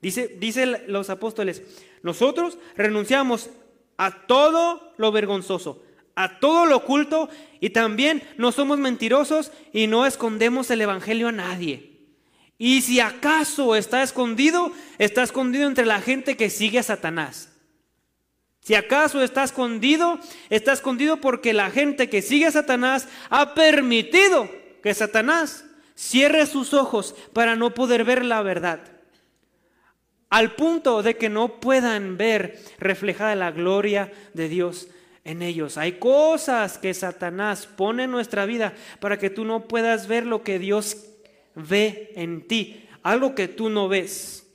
Dice, 0.00 0.36
dice 0.38 0.84
los 0.86 1.10
apóstoles, 1.10 1.62
nosotros 2.02 2.58
renunciamos 2.76 3.50
a 3.96 4.26
todo 4.26 4.92
lo 4.96 5.10
vergonzoso, 5.12 5.82
a 6.14 6.38
todo 6.38 6.66
lo 6.66 6.76
oculto 6.76 7.28
y 7.60 7.70
también 7.70 8.22
no 8.36 8.52
somos 8.52 8.78
mentirosos 8.78 9.52
y 9.72 9.86
no 9.86 10.06
escondemos 10.06 10.70
el 10.70 10.82
Evangelio 10.82 11.28
a 11.28 11.32
nadie. 11.32 11.96
Y 12.58 12.82
si 12.82 13.00
acaso 13.00 13.76
está 13.76 14.02
escondido, 14.02 14.72
está 14.98 15.22
escondido 15.22 15.66
entre 15.66 15.84
la 15.84 16.00
gente 16.00 16.36
que 16.36 16.48
sigue 16.48 16.78
a 16.78 16.82
Satanás. 16.82 17.52
Si 18.60 18.74
acaso 18.74 19.22
está 19.22 19.44
escondido, 19.44 20.18
está 20.50 20.72
escondido 20.72 21.18
porque 21.18 21.52
la 21.52 21.70
gente 21.70 22.08
que 22.08 22.22
sigue 22.22 22.46
a 22.46 22.50
Satanás 22.50 23.08
ha 23.30 23.54
permitido 23.54 24.50
que 24.82 24.92
Satanás 24.92 25.64
cierre 25.94 26.46
sus 26.46 26.74
ojos 26.74 27.14
para 27.32 27.56
no 27.56 27.74
poder 27.74 28.04
ver 28.04 28.24
la 28.24 28.42
verdad. 28.42 28.95
Al 30.28 30.54
punto 30.54 31.02
de 31.02 31.16
que 31.16 31.28
no 31.28 31.60
puedan 31.60 32.16
ver 32.16 32.58
reflejada 32.78 33.34
la 33.36 33.52
gloria 33.52 34.12
de 34.34 34.48
Dios 34.48 34.88
en 35.24 35.42
ellos. 35.42 35.76
Hay 35.76 35.92
cosas 35.92 36.78
que 36.78 36.94
Satanás 36.94 37.66
pone 37.66 38.04
en 38.04 38.10
nuestra 38.10 38.46
vida 38.46 38.74
para 39.00 39.18
que 39.18 39.30
tú 39.30 39.44
no 39.44 39.66
puedas 39.68 40.06
ver 40.08 40.26
lo 40.26 40.42
que 40.42 40.58
Dios 40.58 41.04
ve 41.54 42.12
en 42.16 42.46
ti, 42.46 42.88
algo 43.02 43.34
que 43.34 43.48
tú 43.48 43.68
no 43.68 43.88
ves. 43.88 44.46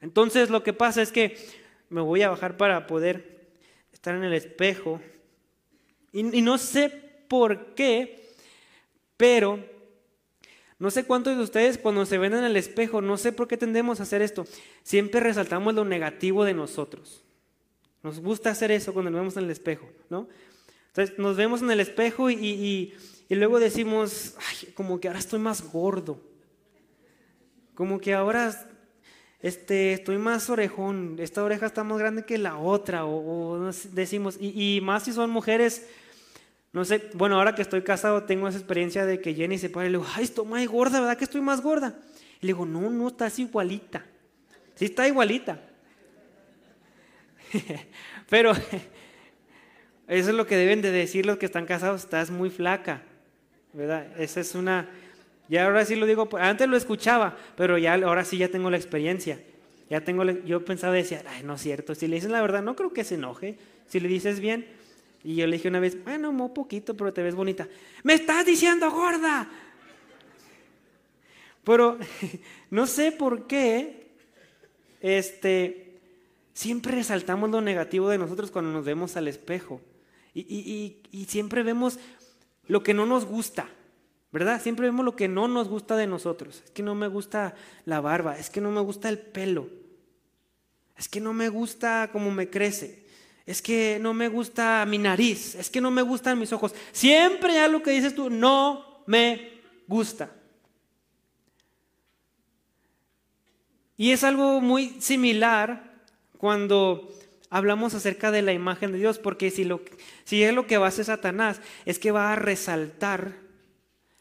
Entonces 0.00 0.50
lo 0.50 0.62
que 0.62 0.72
pasa 0.72 1.02
es 1.02 1.12
que 1.12 1.36
me 1.90 2.00
voy 2.00 2.22
a 2.22 2.30
bajar 2.30 2.56
para 2.56 2.86
poder 2.86 3.38
estar 3.92 4.14
en 4.14 4.24
el 4.24 4.34
espejo. 4.34 5.00
Y, 6.12 6.22
no 6.22 6.58
sé 6.58 6.88
por 7.28 7.74
qué, 7.74 8.34
pero 9.16 9.64
no 10.78 10.90
sé 10.90 11.04
cuántos 11.04 11.36
de 11.36 11.42
ustedes 11.42 11.78
cuando 11.78 12.06
se 12.06 12.18
ven 12.18 12.34
en 12.34 12.44
el 12.44 12.56
espejo, 12.56 13.00
no 13.00 13.16
sé 13.16 13.32
por 13.32 13.48
qué 13.48 13.56
tendemos 13.56 14.00
a 14.00 14.04
hacer 14.04 14.22
esto, 14.22 14.46
siempre 14.82 15.20
resaltamos 15.20 15.74
lo 15.74 15.84
negativo 15.84 16.44
de 16.44 16.54
nosotros. 16.54 17.24
Nos 18.02 18.20
gusta 18.20 18.50
hacer 18.50 18.70
eso 18.70 18.92
cuando 18.92 19.10
nos 19.10 19.20
vemos 19.20 19.36
en 19.36 19.44
el 19.44 19.50
espejo, 19.50 19.88
¿no? 20.08 20.28
Entonces 20.88 21.18
nos 21.18 21.36
vemos 21.36 21.62
en 21.62 21.70
el 21.70 21.80
espejo 21.80 22.30
y, 22.30 22.94
y 23.28 23.34
luego 23.34 23.60
decimos, 23.60 24.34
Ay, 24.48 24.72
como 24.72 25.00
que 25.00 25.08
ahora 25.08 25.20
estoy 25.20 25.38
más 25.38 25.62
gordo, 25.72 26.20
como 27.74 28.00
que 28.00 28.14
ahora 28.14 28.68
este, 29.40 29.92
estoy 29.92 30.18
más 30.18 30.50
orejón, 30.50 31.16
esta 31.20 31.44
oreja 31.44 31.66
está 31.66 31.84
más 31.84 31.98
grande 31.98 32.24
que 32.24 32.38
la 32.38 32.56
otra, 32.56 33.04
o, 33.06 33.70
decimos, 33.92 34.36
y, 34.40 34.80
más 34.82 35.04
si 35.04 35.12
son 35.12 35.30
mujeres, 35.30 35.86
no 36.72 36.84
sé, 36.84 37.10
bueno, 37.14 37.36
ahora 37.36 37.54
que 37.54 37.62
estoy 37.62 37.82
casado 37.82 38.24
tengo 38.24 38.48
esa 38.48 38.58
experiencia 38.58 39.06
de 39.06 39.20
que 39.20 39.34
Jenny 39.34 39.58
se 39.58 39.70
para 39.70 39.86
y 39.86 39.90
le 39.90 39.98
digo, 39.98 40.10
ay, 40.14 40.24
estoy 40.24 40.46
más 40.46 40.66
gorda, 40.66 41.00
¿verdad 41.00 41.16
que 41.16 41.24
estoy 41.24 41.40
más 41.40 41.60
gorda? 41.60 41.98
Y 42.40 42.46
le 42.46 42.52
digo, 42.52 42.66
no, 42.66 42.90
no, 42.90 43.08
estás 43.08 43.38
igualita, 43.38 44.04
sí 44.74 44.86
está 44.86 45.08
igualita. 45.08 45.60
Pero 48.28 48.52
eso 50.06 50.30
es 50.30 50.34
lo 50.34 50.46
que 50.46 50.56
deben 50.56 50.82
de 50.82 50.90
decir 50.90 51.26
los 51.26 51.38
que 51.38 51.46
están 51.46 51.66
casados, 51.66 52.04
estás 52.04 52.30
muy 52.30 52.50
flaca, 52.50 53.02
¿verdad? 53.72 54.06
Esa 54.20 54.40
es 54.40 54.54
una 54.54 54.88
ya 55.48 55.64
ahora 55.64 55.84
sí 55.84 55.96
lo 55.96 56.06
digo, 56.06 56.28
antes 56.38 56.68
lo 56.68 56.76
escuchaba, 56.76 57.36
pero 57.56 57.78
ya 57.78 57.94
ahora 57.94 58.24
sí 58.24 58.36
ya 58.36 58.48
tengo 58.48 58.70
la 58.70 58.76
experiencia. 58.76 59.40
Ya 59.88 60.02
tengo, 60.02 60.24
yo 60.24 60.62
pensaba 60.64 60.92
decía, 60.92 61.22
ay, 61.26 61.42
no 61.42 61.54
es 61.54 61.62
cierto, 61.62 61.94
si 61.94 62.06
le 62.06 62.16
dices 62.16 62.30
la 62.30 62.42
verdad, 62.42 62.62
no 62.62 62.76
creo 62.76 62.92
que 62.92 63.04
se 63.04 63.14
enoje. 63.14 63.56
Si 63.86 64.00
le 64.00 64.08
dices 64.08 64.40
bien, 64.40 64.66
y 65.28 65.34
yo 65.34 65.46
le 65.46 65.56
dije 65.56 65.68
una 65.68 65.78
vez, 65.78 66.02
bueno, 66.02 66.30
un 66.30 66.54
poquito, 66.54 66.96
pero 66.96 67.12
te 67.12 67.22
ves 67.22 67.34
bonita. 67.34 67.68
Me 68.02 68.14
estás 68.14 68.46
diciendo 68.46 68.90
gorda. 68.90 69.46
Pero 71.64 71.98
no 72.70 72.86
sé 72.86 73.12
por 73.12 73.46
qué, 73.46 74.14
este, 75.02 76.00
siempre 76.54 76.94
resaltamos 76.94 77.50
lo 77.50 77.60
negativo 77.60 78.08
de 78.08 78.16
nosotros 78.16 78.50
cuando 78.50 78.72
nos 78.72 78.86
vemos 78.86 79.18
al 79.18 79.28
espejo. 79.28 79.82
y, 80.32 81.02
y 81.10 81.24
siempre 81.26 81.62
vemos 81.62 81.98
lo 82.66 82.82
que 82.82 82.94
no 82.94 83.04
nos 83.04 83.26
gusta. 83.26 83.68
¿Verdad? 84.32 84.62
Siempre 84.62 84.86
vemos 84.86 85.04
lo 85.04 85.14
que 85.14 85.28
no 85.28 85.46
nos 85.46 85.68
gusta 85.68 85.94
de 85.98 86.06
nosotros. 86.06 86.62
Es 86.64 86.70
que 86.70 86.82
no 86.82 86.94
me 86.94 87.06
gusta 87.06 87.54
la 87.84 88.00
barba, 88.00 88.38
es 88.38 88.48
que 88.48 88.62
no 88.62 88.70
me 88.70 88.80
gusta 88.80 89.10
el 89.10 89.18
pelo, 89.18 89.68
es 90.96 91.06
que 91.06 91.20
no 91.20 91.34
me 91.34 91.50
gusta 91.50 92.08
cómo 92.12 92.30
me 92.30 92.48
crece, 92.48 93.07
es 93.48 93.62
que 93.62 93.96
no 93.98 94.12
me 94.12 94.28
gusta 94.28 94.84
mi 94.86 94.98
nariz, 94.98 95.54
es 95.54 95.70
que 95.70 95.80
no 95.80 95.90
me 95.90 96.02
gustan 96.02 96.38
mis 96.38 96.52
ojos. 96.52 96.74
Siempre 96.92 97.54
ya 97.54 97.66
lo 97.66 97.82
que 97.82 97.92
dices 97.92 98.14
tú, 98.14 98.28
no 98.28 99.02
me 99.06 99.62
gusta. 99.86 100.30
Y 103.96 104.10
es 104.10 104.22
algo 104.22 104.60
muy 104.60 105.00
similar 105.00 105.94
cuando 106.36 107.10
hablamos 107.48 107.94
acerca 107.94 108.30
de 108.30 108.42
la 108.42 108.52
imagen 108.52 108.92
de 108.92 108.98
Dios, 108.98 109.18
porque 109.18 109.50
si, 109.50 109.64
lo, 109.64 109.80
si 110.24 110.42
es 110.42 110.52
lo 110.52 110.66
que 110.66 110.76
va 110.76 110.84
a 110.84 110.90
hacer 110.90 111.06
Satanás, 111.06 111.62
es 111.86 111.98
que 111.98 112.10
va 112.10 112.34
a 112.34 112.36
resaltar 112.36 113.32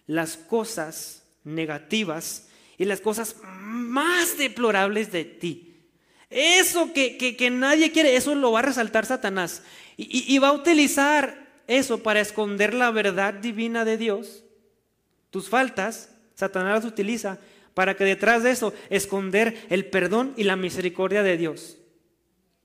las 0.05 0.37
cosas 0.37 1.23
negativas 1.43 2.47
y 2.77 2.85
las 2.85 3.01
cosas 3.01 3.35
más 3.43 4.37
deplorables 4.37 5.11
de 5.11 5.25
ti. 5.25 5.66
Eso 6.29 6.91
que, 6.93 7.17
que, 7.17 7.49
nadie 7.49 7.91
quiere, 7.91 8.15
eso 8.15 8.35
lo 8.35 8.51
va 8.51 8.59
a 8.59 8.63
resaltar 8.63 9.05
Satanás. 9.05 9.63
Y, 9.95 10.33
y 10.33 10.37
va 10.39 10.49
a 10.49 10.53
utilizar 10.53 11.47
eso 11.67 12.03
para 12.03 12.19
esconder 12.19 12.73
la 12.73 12.91
verdad 12.91 13.33
divina 13.33 13.85
de 13.85 13.97
Dios. 13.97 14.43
Tus 15.29 15.49
faltas, 15.49 16.09
Satanás 16.35 16.83
las 16.83 16.91
utiliza 16.91 17.39
para 17.73 17.95
que 17.95 18.03
detrás 18.05 18.41
de 18.41 18.51
eso 18.51 18.73
esconder 18.89 19.55
el 19.69 19.85
perdón 19.85 20.33
y 20.35 20.43
la 20.43 20.55
misericordia 20.55 21.21
de 21.21 21.37
Dios. 21.37 21.77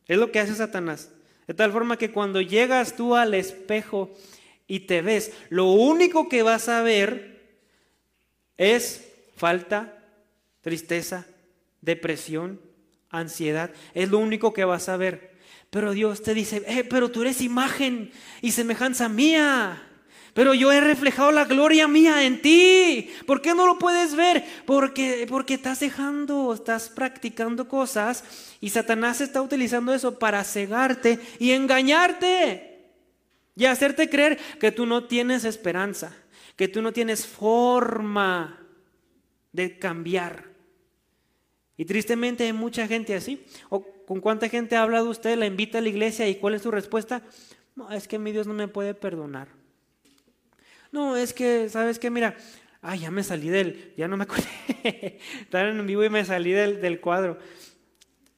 Es 0.07 0.17
lo 0.17 0.33
que 0.33 0.41
hace 0.41 0.55
Satanás. 0.55 1.11
De 1.47 1.55
tal 1.55 1.73
forma 1.73 1.99
que 1.99 2.11
cuando 2.11 2.41
llegas 2.41 2.97
tú 2.97 3.15
al 3.15 3.35
espejo 3.35 4.11
y 4.67 4.81
te 4.81 5.03
ves, 5.03 5.33
lo 5.51 5.67
único 5.67 6.29
que 6.29 6.43
vas 6.43 6.69
a 6.69 6.83
ver 6.83 7.33
es 8.57 9.07
falta, 9.37 9.99
tristeza, 10.63 11.27
depresión, 11.81 12.61
ansiedad. 13.13 13.71
Es 13.95 14.11
lo 14.11 14.19
único 14.19 14.53
que 14.53 14.65
vas 14.65 14.89
a 14.89 14.97
ver. 14.97 15.33
Pero 15.71 15.93
Dios 15.93 16.23
te 16.23 16.35
dice, 16.35 16.63
eh, 16.67 16.85
pero 16.85 17.11
tú 17.11 17.23
eres 17.23 17.41
imagen 17.41 18.11
y 18.41 18.51
semejanza 18.51 19.09
mía. 19.09 19.81
Pero 20.35 20.55
yo 20.55 20.73
he 20.73 20.81
reflejado 20.81 21.31
la 21.31 21.45
gloria 21.45 21.87
mía 21.89 22.25
en 22.25 22.41
ti. 22.41 23.11
¿Por 23.27 23.43
qué 23.43 23.55
no 23.55 23.67
lo 23.67 23.79
puedes 23.79 24.15
ver? 24.15 24.45
Porque, 24.67 25.27
porque 25.29 25.55
estás 25.55 25.81
dejando, 25.81 26.55
estás 26.55 26.89
practicando 26.89 27.69
cosas 27.69 28.25
y 28.61 28.71
Satanás 28.71 29.21
está 29.21 29.43
utilizando 29.43 29.95
eso 29.95 30.19
para 30.19 30.43
cegarte 30.45 31.19
y 31.39 31.53
engañarte. 31.53 32.91
Y 33.55 33.67
hacerte 33.67 34.09
creer 34.09 34.39
que 34.59 34.73
tú 34.73 34.87
no 34.87 35.05
tienes 35.05 35.45
esperanza, 35.45 36.17
que 36.57 36.69
tú 36.69 36.81
no 36.81 36.93
tienes 36.93 37.27
forma 37.27 38.59
de 39.53 39.79
cambiar. 39.79 40.52
Y 41.77 41.85
tristemente 41.85 42.45
hay 42.45 42.53
mucha 42.53 42.87
gente 42.87 43.15
así. 43.15 43.45
¿O 43.69 43.85
con 44.07 44.21
cuánta 44.21 44.49
gente 44.49 44.77
ha 44.77 44.83
hablado 44.83 45.09
usted? 45.11 45.37
La 45.37 45.47
invita 45.47 45.79
a 45.79 45.81
la 45.81 45.89
iglesia 45.89 46.29
y 46.29 46.37
¿cuál 46.37 46.55
es 46.55 46.63
su 46.63 46.71
respuesta? 46.71 47.23
No, 47.75 47.91
es 47.91 48.07
que 48.07 48.19
mi 48.19 48.33
Dios 48.33 48.47
no 48.47 48.55
me 48.55 48.69
puede 48.69 48.95
perdonar. 48.95 49.49
No, 50.91 51.17
es 51.17 51.33
que, 51.33 51.71
¿sabes 51.71 51.99
qué? 51.99 52.11
Mira, 52.11 52.37
ay, 52.83 53.01
ya 53.01 53.11
me 53.11 53.25
salí 53.25 53.49
del, 53.49 53.95
ya 53.97 54.09
no 54.09 54.17
me 54.17 54.25
acuerdo. 54.25 54.45
Estaba 55.41 55.69
en 55.69 55.87
vivo 55.87 56.05
y 56.05 56.11
me 56.11 56.25
salí 56.25 56.53
del, 56.53 56.81
del 56.83 57.01
cuadro. 57.01 57.39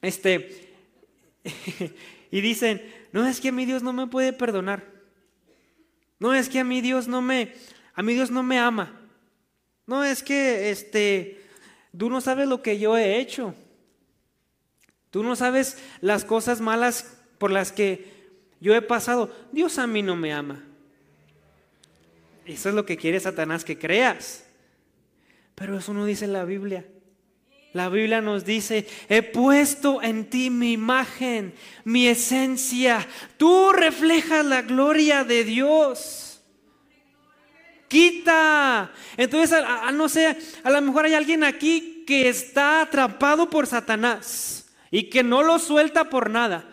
Este, 0.01 0.71
y 2.31 2.41
dicen, 2.41 2.81
no, 3.11 3.27
es 3.27 3.41
que 3.41 3.49
a 3.49 3.51
mi 3.51 3.65
Dios 3.65 3.83
no 3.83 3.91
me 3.91 4.07
puede 4.07 4.31
perdonar. 4.31 4.85
No, 6.19 6.33
es 6.33 6.47
que 6.47 6.59
a 6.59 6.63
mi 6.63 6.79
Dios 6.81 7.07
no 7.07 7.21
me, 7.21 7.53
a 7.93 8.01
mi 8.01 8.13
Dios 8.13 8.31
no 8.31 8.43
me 8.43 8.57
ama. 8.57 9.01
No, 9.85 10.03
es 10.03 10.23
que, 10.23 10.69
este, 10.69 11.44
Tú 11.97 12.09
no 12.09 12.21
sabes 12.21 12.47
lo 12.47 12.61
que 12.61 12.79
yo 12.79 12.97
he 12.97 13.19
hecho. 13.19 13.53
Tú 15.11 15.23
no 15.23 15.35
sabes 15.35 15.77
las 16.01 16.25
cosas 16.25 16.59
malas 16.61 17.17
por 17.37 17.51
las 17.51 17.71
que 17.71 18.29
yo 18.59 18.75
he 18.75 18.81
pasado. 18.81 19.33
Dios 19.51 19.77
a 19.77 19.87
mí 19.87 20.01
no 20.01 20.15
me 20.15 20.33
ama. 20.33 20.63
Eso 22.45 22.69
es 22.69 22.75
lo 22.75 22.85
que 22.85 22.97
quiere 22.97 23.19
Satanás 23.19 23.63
que 23.63 23.77
creas. 23.77 24.45
Pero 25.55 25.77
eso 25.77 25.93
no 25.93 26.05
dice 26.05 26.27
la 26.27 26.43
Biblia. 26.43 26.85
La 27.73 27.89
Biblia 27.89 28.21
nos 28.21 28.45
dice, 28.45 28.87
he 29.09 29.21
puesto 29.21 30.01
en 30.01 30.29
ti 30.29 30.49
mi 30.49 30.73
imagen, 30.73 31.53
mi 31.83 32.07
esencia. 32.07 33.05
Tú 33.37 33.71
reflejas 33.73 34.45
la 34.45 34.61
gloria 34.61 35.23
de 35.23 35.43
Dios 35.43 36.34
quita. 37.87 38.91
Entonces, 39.17 39.51
a, 39.53 39.91
no 39.91 40.09
sé, 40.09 40.37
a 40.63 40.69
lo 40.69 40.81
mejor 40.81 41.05
hay 41.05 41.13
alguien 41.13 41.43
aquí 41.43 42.03
que 42.05 42.29
está 42.29 42.81
atrapado 42.81 43.49
por 43.49 43.67
Satanás 43.67 44.67
y 44.91 45.09
que 45.09 45.23
no 45.23 45.43
lo 45.43 45.59
suelta 45.59 46.09
por 46.09 46.29
nada. 46.29 46.71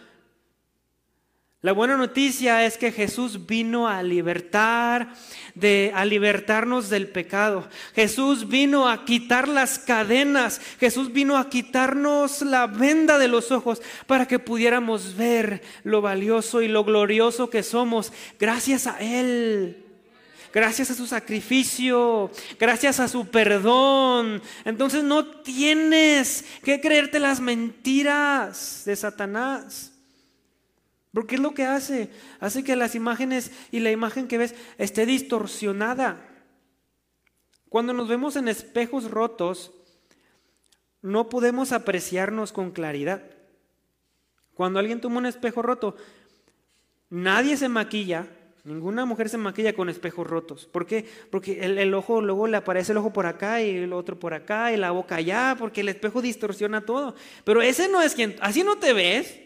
La 1.63 1.71
buena 1.71 1.97
noticia 1.97 2.67
es 2.67 2.77
que 2.77 2.91
Jesús 2.91 3.47
vino 3.47 3.87
a 3.87 4.03
libertar, 4.03 5.15
de, 5.55 5.93
a 5.95 6.05
libertarnos 6.05 6.91
del 6.91 7.07
pecado. 7.07 7.69
Jesús 7.95 8.49
vino 8.49 8.89
a 8.89 9.05
quitar 9.05 9.47
las 9.47 9.79
cadenas. 9.79 10.61
Jesús 10.81 11.13
vino 11.13 11.39
a 11.39 11.49
quitarnos 11.49 12.43
la 12.43 12.67
venda 12.67 13.17
de 13.17 13.29
los 13.29 13.53
ojos 13.53 13.81
para 14.09 14.27
que 14.27 14.41
pudiéramos 14.41 15.17
ver 15.17 15.63
lo 15.85 16.01
valioso 16.01 16.63
y 16.63 16.69
lo 16.69 16.83
glorioso 16.83 17.49
que 17.49 17.63
somos 17.63 18.13
gracias 18.41 18.89
a 18.89 18.99
Él 18.99 19.82
gracias 20.53 20.91
a 20.91 20.95
su 20.95 21.07
sacrificio, 21.07 22.31
gracias 22.59 23.01
a 23.01 23.09
su 23.09 23.27
perdón. 23.27 24.43
Entonces 24.65 25.03
no 25.03 25.27
tienes 25.43 26.45
que 26.63 26.81
creerte 26.81 27.19
las 27.19 27.41
mentiras 27.41 28.83
de 28.85 28.97
Satanás. 28.97 29.93
Porque 31.13 31.35
es 31.35 31.41
lo 31.41 31.53
que 31.53 31.65
hace. 31.65 32.11
Hace 32.41 32.65
que 32.65 32.77
las 32.77 32.95
imágenes 32.95 33.51
y 33.71 33.81
la 33.81 33.91
imagen 33.91 34.29
que 34.29 34.39
ves 34.39 34.55
esté 34.79 35.07
distorsionada. 35.07 36.29
Cuando 37.69 37.93
nos 37.93 38.09
vemos 38.09 38.37
en 38.37 38.49
espejos 38.49 39.11
rotos, 39.11 39.73
no 41.03 41.29
podemos 41.29 41.73
apreciarnos 41.73 42.53
con 42.53 42.71
claridad. 42.71 43.23
Cuando 44.55 44.79
alguien 44.79 45.01
toma 45.01 45.19
un 45.19 45.27
espejo 45.27 45.63
roto, 45.63 45.97
nadie 47.11 47.57
se 47.57 47.69
maquilla, 47.69 48.27
Ninguna 48.65 49.05
mujer 49.05 49.29
se 49.29 49.39
maquilla 49.39 49.73
con 49.73 49.89
espejos 49.89 50.25
rotos. 50.25 50.67
¿Por 50.67 50.87
qué? 50.87 51.05
Porque 51.31 51.61
el, 51.65 51.93
ojo, 51.95 52.21
luego 52.21 52.47
le 52.47 52.57
aparece 52.57 52.93
el 52.93 52.99
ojo 52.99 53.13
por 53.13 53.27
acá 53.27 53.61
y 53.61 53.77
el 53.77 53.93
otro 53.93 54.21
por 54.21 54.35
acá 54.35 54.73
y 54.73 54.77
la 54.77 54.93
boca 54.93 55.17
allá, 55.17 55.57
porque 55.59 55.81
el 55.81 55.89
espejo 55.89 56.23
distorsiona 56.23 56.83
todo. 56.83 57.17
Pero 57.43 57.61
ese 57.61 57.89
no 57.89 58.01
es 58.01 58.15
quien, 58.15 58.37
así 58.41 58.63
no 58.63 58.77
te 58.77 58.93
ves. 58.93 59.41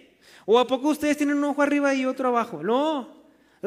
¿O 0.44 0.59
a 0.59 0.66
poco 0.66 0.90
ustedes 0.90 1.16
tienen 1.16 1.38
un 1.38 1.44
ojo 1.44 1.62
arriba 1.62 1.94
y 1.94 2.05
otro 2.05 2.29
abajo? 2.29 2.62
No, 2.62 3.09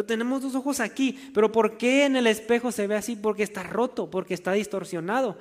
tenemos 0.05 0.43
dos 0.43 0.53
ojos 0.53 0.79
aquí. 0.79 1.19
Pero 1.33 1.51
¿por 1.51 1.77
qué 1.77 2.05
en 2.05 2.15
el 2.15 2.27
espejo 2.27 2.71
se 2.71 2.85
ve 2.85 2.95
así? 2.95 3.15
Porque 3.15 3.41
está 3.41 3.63
roto, 3.63 4.09
porque 4.09 4.35
está 4.35 4.51
distorsionado. 4.51 5.35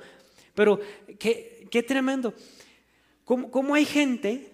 Pero 0.55 0.79
qué, 1.19 1.67
qué 1.69 1.83
tremendo. 1.83 2.33
¿Cómo, 3.25 3.51
¿Cómo, 3.51 3.75
hay 3.75 3.85
gente 3.85 4.51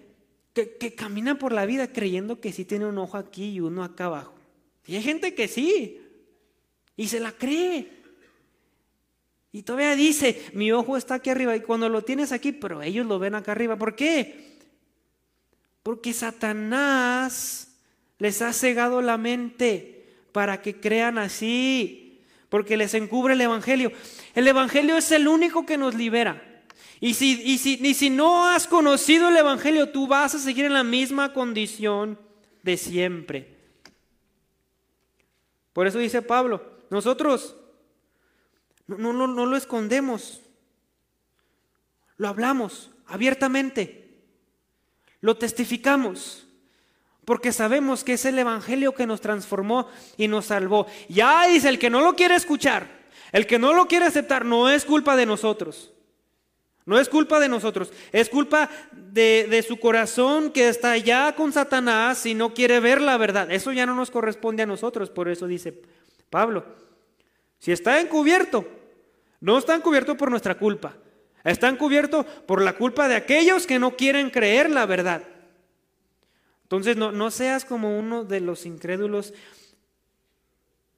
que, 0.52 0.76
que 0.76 0.94
camina 0.94 1.38
por 1.38 1.52
la 1.52 1.64
vida 1.64 1.90
creyendo 1.90 2.40
que 2.40 2.52
sí 2.52 2.66
tiene 2.66 2.84
un 2.84 2.98
ojo 2.98 3.16
aquí 3.16 3.54
y 3.54 3.60
uno 3.60 3.82
acá 3.82 4.04
abajo? 4.04 4.35
Y 4.86 4.96
hay 4.96 5.02
gente 5.02 5.34
que 5.34 5.48
sí, 5.48 6.00
y 6.96 7.08
se 7.08 7.20
la 7.20 7.32
cree. 7.32 7.90
Y 9.52 9.62
todavía 9.62 9.96
dice, 9.96 10.44
mi 10.52 10.70
ojo 10.72 10.96
está 10.96 11.14
aquí 11.14 11.30
arriba, 11.30 11.56
y 11.56 11.60
cuando 11.60 11.88
lo 11.88 12.02
tienes 12.02 12.32
aquí, 12.32 12.52
pero 12.52 12.82
ellos 12.82 13.06
lo 13.06 13.18
ven 13.18 13.34
acá 13.34 13.52
arriba. 13.52 13.76
¿Por 13.76 13.96
qué? 13.96 14.56
Porque 15.82 16.12
Satanás 16.12 17.68
les 18.18 18.42
ha 18.42 18.52
cegado 18.52 19.02
la 19.02 19.16
mente 19.16 20.04
para 20.32 20.60
que 20.60 20.78
crean 20.78 21.18
así, 21.18 22.20
porque 22.48 22.76
les 22.76 22.94
encubre 22.94 23.34
el 23.34 23.40
Evangelio. 23.40 23.92
El 24.34 24.46
Evangelio 24.46 24.96
es 24.96 25.10
el 25.10 25.26
único 25.26 25.64
que 25.64 25.78
nos 25.78 25.94
libera. 25.94 26.42
Y 27.00 27.14
si, 27.14 27.40
y 27.42 27.58
si, 27.58 27.94
si 27.94 28.10
no 28.10 28.46
has 28.46 28.66
conocido 28.66 29.28
el 29.28 29.36
Evangelio, 29.36 29.90
tú 29.90 30.06
vas 30.06 30.34
a 30.34 30.38
seguir 30.38 30.64
en 30.64 30.74
la 30.74 30.84
misma 30.84 31.32
condición 31.32 32.18
de 32.62 32.76
siempre. 32.76 33.55
Por 35.76 35.86
eso 35.86 35.98
dice 35.98 36.22
Pablo, 36.22 36.62
nosotros 36.88 37.54
no, 38.86 39.12
lo 39.12 39.56
escondemos, 39.58 40.40
lo 42.16 42.28
hablamos 42.28 42.92
abiertamente, 43.06 44.22
lo 45.20 45.36
testificamos, 45.36 46.48
porque 47.26 47.52
sabemos 47.52 48.04
que 48.04 48.14
es 48.14 48.24
el 48.24 48.38
Evangelio 48.38 48.94
que 48.94 49.06
nos 49.06 49.20
transformó 49.20 49.86
y 50.16 50.28
nos 50.28 50.46
salvó. 50.46 50.86
Ya 51.10 51.46
dice, 51.46 51.68
el 51.68 51.78
que 51.78 51.90
no 51.90 52.00
lo 52.00 52.16
quiere 52.16 52.36
escuchar, 52.36 52.88
el 53.30 53.46
que 53.46 53.58
no 53.58 53.74
lo 53.74 53.86
quiere 53.86 54.06
aceptar, 54.06 54.46
no 54.46 54.70
es 54.70 54.86
culpa 54.86 55.14
de 55.14 55.26
nosotros. 55.26 55.92
No 56.86 56.98
es 57.00 57.08
culpa 57.08 57.40
de 57.40 57.48
nosotros, 57.48 57.92
es 58.12 58.28
culpa 58.28 58.70
de, 58.92 59.48
de, 59.50 59.62
su 59.62 59.78
corazón 59.78 60.52
que 60.52 60.68
está 60.68 60.96
ya 60.96 61.34
con 61.34 61.52
Satanás 61.52 62.24
y 62.26 62.34
no 62.34 62.54
quiere 62.54 62.78
ver 62.78 63.00
la 63.00 63.16
verdad. 63.16 63.50
Eso 63.50 63.72
ya 63.72 63.86
no 63.86 63.94
nos 63.96 64.12
corresponde 64.12 64.62
a 64.62 64.66
nosotros, 64.66 65.10
por 65.10 65.28
eso 65.28 65.48
dice 65.48 65.82
Pablo. 66.30 66.64
Si 67.58 67.72
está 67.72 68.00
encubierto, 68.00 68.68
no 69.40 69.58
está 69.58 69.74
encubierto 69.74 70.16
por 70.16 70.30
nuestra 70.30 70.56
culpa, 70.56 70.96
está 71.42 71.68
encubierto 71.68 72.24
por 72.46 72.62
la 72.62 72.74
culpa 72.74 73.08
de 73.08 73.16
aquellos 73.16 73.66
que 73.66 73.80
no 73.80 73.96
quieren 73.96 74.30
creer 74.30 74.70
la 74.70 74.86
verdad. 74.86 75.22
Entonces 76.62 76.96
no, 76.96 77.10
no 77.10 77.30
seas 77.30 77.64
como 77.64 77.98
uno 77.98 78.24
de 78.24 78.40
los 78.40 78.66
incrédulos 78.66 79.34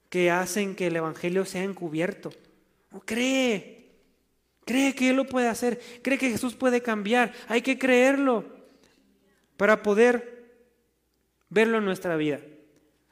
que 0.09 0.31
hacen 0.31 0.75
que 0.75 0.87
el 0.87 0.95
Evangelio 0.95 1.45
sea 1.45 1.63
encubierto. 1.63 2.31
No 2.91 3.01
cree, 3.01 3.78
cree 4.69 4.93
que 4.93 5.09
Él 5.09 5.15
lo 5.15 5.25
puede 5.25 5.47
hacer, 5.47 5.81
cree 6.03 6.19
que 6.19 6.29
Jesús 6.29 6.53
puede 6.53 6.83
cambiar. 6.83 7.33
Hay 7.47 7.63
que 7.63 7.79
creerlo 7.79 8.45
para 9.57 9.81
poder 9.81 10.45
verlo 11.49 11.79
en 11.79 11.85
nuestra 11.85 12.15
vida. 12.17 12.39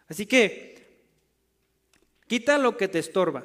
Así 0.07 0.27
que, 0.27 1.01
quita 2.27 2.59
lo 2.59 2.77
que 2.77 2.87
te 2.87 2.99
estorba. 2.99 3.43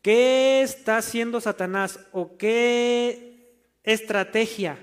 ¿Qué 0.00 0.62
está 0.62 0.96
haciendo 0.96 1.38
Satanás 1.42 2.00
o 2.12 2.38
qué 2.38 3.58
estrategia 3.84 4.78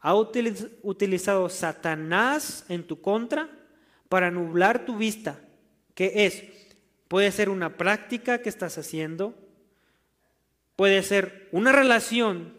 ha 0.00 0.14
utilizado 0.14 1.50
Satanás 1.50 2.64
en 2.70 2.86
tu 2.86 3.02
contra 3.02 3.50
para 4.08 4.30
nublar 4.30 4.86
tu 4.86 4.96
vista? 4.96 5.38
¿Qué 5.94 6.24
es? 6.24 6.42
Puede 7.06 7.30
ser 7.32 7.50
una 7.50 7.76
práctica 7.76 8.40
que 8.40 8.48
estás 8.48 8.78
haciendo, 8.78 9.45
puede 10.76 11.02
ser 11.02 11.48
una 11.52 11.72
relación, 11.72 12.54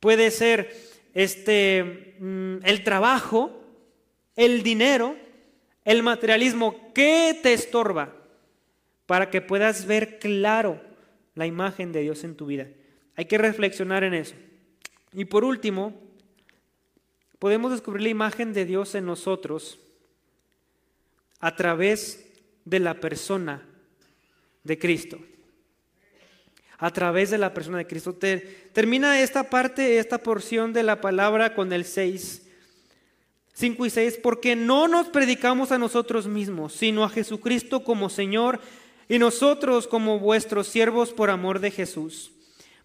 puede 0.00 0.30
ser 0.30 0.74
este 1.14 2.16
mm, 2.18 2.64
el 2.64 2.82
trabajo, 2.82 3.62
el 4.36 4.62
dinero, 4.62 5.16
el 5.84 6.02
materialismo. 6.02 6.92
¿Qué 6.92 7.38
te 7.42 7.52
estorba? 7.52 8.16
para 9.10 9.28
que 9.28 9.40
puedas 9.40 9.86
ver 9.86 10.20
claro 10.20 10.80
la 11.34 11.44
imagen 11.44 11.90
de 11.90 12.02
Dios 12.02 12.22
en 12.22 12.36
tu 12.36 12.46
vida. 12.46 12.68
Hay 13.16 13.24
que 13.24 13.38
reflexionar 13.38 14.04
en 14.04 14.14
eso. 14.14 14.36
Y 15.12 15.24
por 15.24 15.42
último, 15.42 16.00
podemos 17.40 17.72
descubrir 17.72 18.04
la 18.04 18.10
imagen 18.10 18.52
de 18.52 18.64
Dios 18.64 18.94
en 18.94 19.06
nosotros 19.06 19.80
a 21.40 21.56
través 21.56 22.24
de 22.64 22.78
la 22.78 23.00
persona 23.00 23.66
de 24.62 24.78
Cristo. 24.78 25.18
A 26.80 26.90
través 26.90 27.30
de 27.30 27.38
la 27.38 27.54
persona 27.54 27.78
de 27.78 27.86
Cristo. 27.86 28.16
termina 28.72 29.20
esta 29.20 29.44
parte, 29.44 29.98
esta 29.98 30.18
porción 30.18 30.72
de 30.72 30.82
la 30.82 31.00
palabra 31.00 31.54
con 31.54 31.72
el 31.72 31.84
6. 31.84 32.42
5 33.52 33.86
y 33.86 33.90
6, 33.90 34.20
porque 34.22 34.56
no 34.56 34.88
nos 34.88 35.08
predicamos 35.08 35.70
a 35.70 35.78
nosotros 35.78 36.26
mismos, 36.26 36.72
sino 36.72 37.04
a 37.04 37.10
Jesucristo 37.10 37.84
como 37.84 38.08
Señor 38.08 38.58
y 39.08 39.18
nosotros 39.18 39.86
como 39.86 40.18
vuestros 40.18 40.66
siervos 40.68 41.12
por 41.12 41.28
amor 41.28 41.60
de 41.60 41.70
Jesús. 41.70 42.32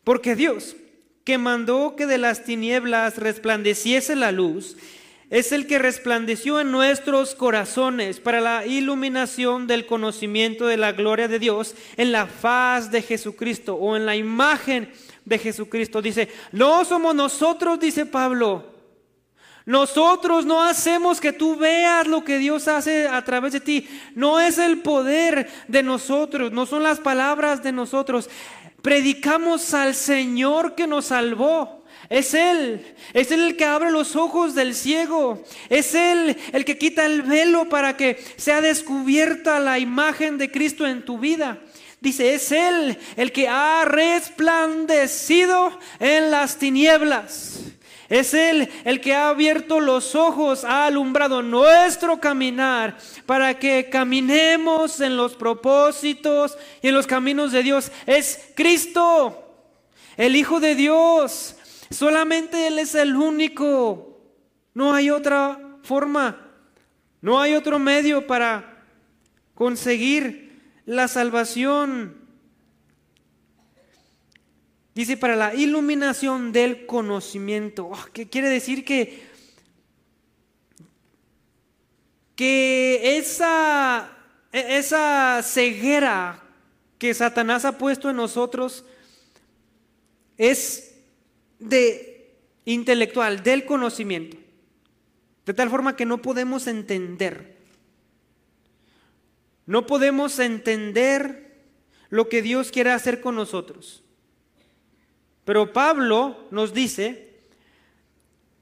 Porque 0.04 0.36
Dios, 0.36 0.76
que 1.24 1.38
mandó 1.38 1.96
que 1.96 2.06
de 2.06 2.18
las 2.18 2.44
tinieblas 2.44 3.18
resplandeciese 3.18 4.16
la 4.16 4.34
luz, 4.34 4.76
es 5.30 5.52
el 5.52 5.68
que 5.68 5.80
resplandeció 5.80 6.60
en 6.60 6.72
nuestros 6.72 7.36
corazones 7.36 8.20
para 8.20 8.42
la 8.42 8.66
iluminación 8.66 9.68
del 9.68 9.86
conocimiento 9.86 10.68
de 10.68 10.78
la 10.78 10.92
gloria 10.92 11.28
de 11.28 11.40
Dios 11.40 11.76
en 11.98 12.12
la 12.12 12.28
faz 12.28 12.92
de 12.92 13.02
Jesucristo 13.02 13.76
o 13.76 13.96
en 13.96 14.06
la 14.06 14.16
imagen 14.16 14.92
de 15.26 15.40
Jesucristo. 15.40 16.02
Dice, 16.02 16.30
no 16.52 16.86
somos 16.86 17.16
nosotros, 17.16 17.80
dice 17.80 18.06
Pablo, 18.06 18.76
nosotros 19.66 20.46
no 20.46 20.64
hacemos 20.64 21.20
que 21.20 21.34
tú 21.34 21.56
veas 21.56 22.06
lo 22.08 22.24
que 22.24 22.38
Dios 22.38 22.68
hace 22.68 23.08
a 23.08 23.24
través 23.24 23.54
de 23.54 23.60
ti. 23.60 23.88
No 24.14 24.40
es 24.40 24.60
el 24.60 24.80
poder 24.82 25.50
de 25.68 25.82
nosotros, 25.82 26.52
no 26.52 26.68
son 26.68 26.84
las 26.84 27.00
palabras 27.00 27.64
de 27.64 27.72
nosotros. 27.72 28.30
Predicamos 28.84 29.74
al 29.74 29.96
Señor 29.96 30.76
que 30.76 30.86
nos 30.86 31.06
salvó. 31.06 31.84
Es 32.10 32.34
Él, 32.34 32.96
es 33.14 33.32
Él 33.32 33.42
el 33.42 33.58
que 33.58 33.66
abre 33.66 33.92
los 33.92 34.16
ojos 34.16 34.54
del 34.54 34.76
ciego, 34.76 35.44
es 35.70 35.96
Él 35.96 36.38
el 36.54 36.64
que 36.64 36.78
quita 36.78 37.06
el 37.06 37.24
velo 37.24 37.68
para 37.68 37.98
que 37.98 38.24
sea 38.38 38.62
descubierta 38.62 39.60
la 39.60 39.80
imagen 39.80 40.38
de 40.38 40.52
Cristo 40.52 40.86
en 40.86 41.04
tu 41.04 41.18
vida. 41.18 41.60
Dice, 42.00 42.36
es 42.36 42.52
Él 42.52 43.00
el 43.16 43.32
que 43.32 43.48
ha 43.48 43.84
resplandecido 43.86 45.80
en 46.00 46.30
las 46.30 46.58
tinieblas. 46.58 47.62
Es 48.10 48.36
Él 48.36 48.70
el 48.84 49.02
que 49.02 49.16
ha 49.16 49.30
abierto 49.30 49.80
los 49.80 50.14
ojos, 50.14 50.64
ha 50.64 50.86
alumbrado 50.86 51.42
nuestro 51.42 52.20
caminar 52.20 52.98
para 53.26 53.58
que 53.58 53.90
caminemos 53.90 55.02
en 55.02 55.18
los 55.18 55.36
propósitos 55.36 56.56
y 56.84 56.90
en 56.90 56.94
los 56.94 57.08
caminos 57.08 57.52
de 57.52 57.64
Dios. 57.64 57.92
Es 58.06 58.50
Cristo, 58.56 59.56
el 60.18 60.36
Hijo 60.36 60.60
de 60.60 60.76
Dios. 60.76 61.56
Solamente 61.90 62.68
Él 62.68 62.80
es 62.80 62.96
el 62.96 63.16
único. 63.16 64.22
No 64.74 64.94
hay 64.94 65.10
otra 65.10 65.80
forma. 65.84 66.52
No 67.22 67.40
hay 67.40 67.56
otro 67.56 67.80
medio 67.80 68.28
para 68.28 68.86
conseguir 69.54 70.62
la 70.86 71.08
salvación. 71.08 72.18
Dice, 74.94 75.18
para 75.18 75.36
la 75.36 75.54
iluminación 75.54 76.52
del 76.52 76.86
conocimiento. 76.86 77.88
Oh, 77.88 78.06
¿Qué 78.14 78.30
quiere 78.30 78.50
decir 78.50 78.86
que, 78.86 79.28
que 82.36 83.18
esa, 83.18 84.10
e, 84.54 84.78
esa 84.78 85.42
ceguera 85.44 86.42
que 86.98 87.14
Satanás 87.14 87.66
ha 87.66 87.78
puesto 87.78 88.10
en 88.10 88.16
nosotros 88.16 88.86
es 90.38 90.95
de 91.60 92.36
intelectual, 92.66 93.44
del 93.44 93.66
conocimiento. 93.66 94.38
De 95.46 95.54
tal 95.54 95.70
forma 95.70 95.96
que 95.96 96.06
no 96.06 96.22
podemos 96.22 96.68
entender. 96.68 97.58
No 99.66 99.86
podemos 99.86 100.40
entender 100.40 101.64
lo 102.10 102.30
que 102.30 102.42
Dios 102.42 102.72
quiere 102.72 102.92
hacer 102.92 103.22
con 103.22 103.36
nosotros. 103.36 104.04
Pero 105.44 105.74
Pablo 105.74 106.48
nos 106.50 106.74
dice 106.74 107.36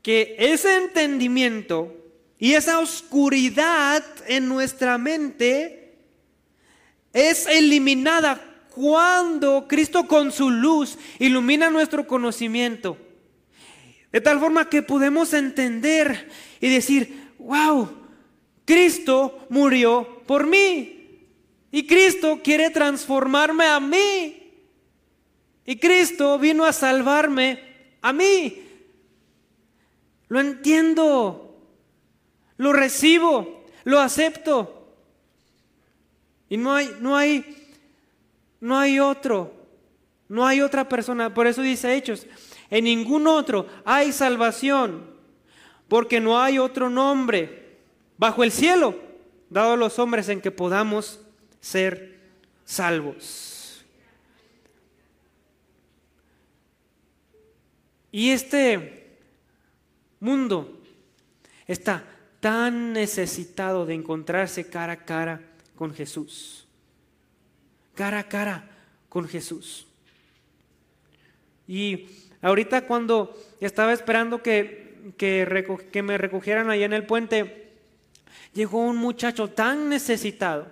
que 0.01 0.35
ese 0.37 0.75
entendimiento 0.75 1.95
y 2.37 2.53
esa 2.53 2.79
oscuridad 2.79 4.03
en 4.27 4.49
nuestra 4.49 4.97
mente 4.97 5.95
es 7.13 7.47
eliminada 7.47 8.52
cuando 8.75 9.67
Cristo 9.67 10.07
con 10.07 10.31
su 10.31 10.49
luz 10.49 10.97
ilumina 11.19 11.69
nuestro 11.69 12.07
conocimiento. 12.07 12.97
De 14.11 14.21
tal 14.21 14.39
forma 14.39 14.69
que 14.69 14.81
podemos 14.81 15.33
entender 15.33 16.29
y 16.59 16.69
decir, 16.69 17.31
wow, 17.39 17.89
Cristo 18.65 19.45
murió 19.49 20.21
por 20.25 20.45
mí. 20.47 20.99
Y 21.71 21.87
Cristo 21.87 22.39
quiere 22.43 22.69
transformarme 22.69 23.65
a 23.65 23.79
mí. 23.79 24.51
Y 25.65 25.77
Cristo 25.77 26.37
vino 26.37 26.65
a 26.65 26.73
salvarme 26.73 27.59
a 28.01 28.13
mí. 28.13 28.61
Lo 30.27 30.39
entiendo, 30.39 31.57
lo 32.57 32.73
recibo, 32.73 33.65
lo 33.83 33.99
acepto. 33.99 34.95
Y 36.49 36.57
no 36.57 36.73
hay, 36.73 36.95
no 36.99 37.15
hay, 37.15 37.62
no 38.63 38.79
hay 38.79 38.97
otro, 38.97 39.53
no 40.29 40.47
hay 40.47 40.61
otra 40.61 40.87
persona. 40.87 41.33
Por 41.33 41.47
eso 41.47 41.61
dice 41.61 41.93
Hechos, 41.97 42.25
en 42.69 42.85
ningún 42.85 43.27
otro 43.27 43.67
hay 43.83 44.13
salvación, 44.13 45.05
porque 45.89 46.21
no 46.21 46.41
hay 46.41 46.59
otro 46.59 46.89
nombre 46.89 47.75
bajo 48.17 48.41
el 48.41 48.53
cielo 48.53 48.97
dado 49.49 49.73
a 49.73 49.77
los 49.77 49.99
hombres 49.99 50.29
en 50.29 50.39
que 50.39 50.49
podamos 50.49 51.19
ser 51.59 52.21
salvos. 52.63 53.83
Y 58.13 58.29
este 58.29 59.17
mundo 60.21 60.79
está 61.67 62.05
tan 62.39 62.93
necesitado 62.93 63.85
de 63.85 63.95
encontrarse 63.95 64.69
cara 64.69 64.93
a 64.93 65.03
cara 65.03 65.41
con 65.75 65.93
Jesús. 65.93 66.62
Cara 67.95 68.19
a 68.19 68.29
cara 68.29 68.69
con 69.09 69.27
Jesús. 69.27 69.87
Y 71.67 72.07
ahorita 72.41 72.87
cuando 72.87 73.37
estaba 73.61 73.93
esperando 73.93 74.41
que, 74.41 75.13
que, 75.17 76.01
me 76.03 76.17
recogieran 76.17 76.69
allá 76.69 76.85
en 76.85 76.93
el 76.93 77.05
puente, 77.05 77.71
llegó 78.53 78.79
un 78.79 78.97
muchacho 78.97 79.49
tan 79.49 79.89
necesitado, 79.89 80.71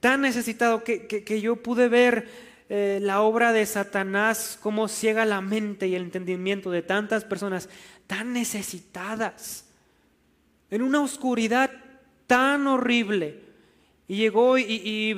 tan 0.00 0.22
necesitado 0.22 0.82
que, 0.82 1.06
que 1.06 1.40
yo 1.40 1.56
pude 1.56 1.88
ver 1.88 2.28
eh, 2.70 2.98
la 3.02 3.20
obra 3.20 3.52
de 3.52 3.66
Satanás, 3.66 4.58
cómo 4.60 4.88
ciega 4.88 5.26
la 5.26 5.42
mente 5.42 5.86
y 5.86 5.94
el 5.94 6.02
entendimiento 6.02 6.70
de 6.70 6.80
tantas 6.80 7.24
personas 7.24 7.68
tan 8.06 8.32
necesitadas, 8.32 9.66
en 10.70 10.80
una 10.82 11.02
oscuridad 11.02 11.70
tan 12.26 12.66
horrible. 12.66 13.42
Y 14.08 14.16
llegó 14.16 14.56
y, 14.58 15.14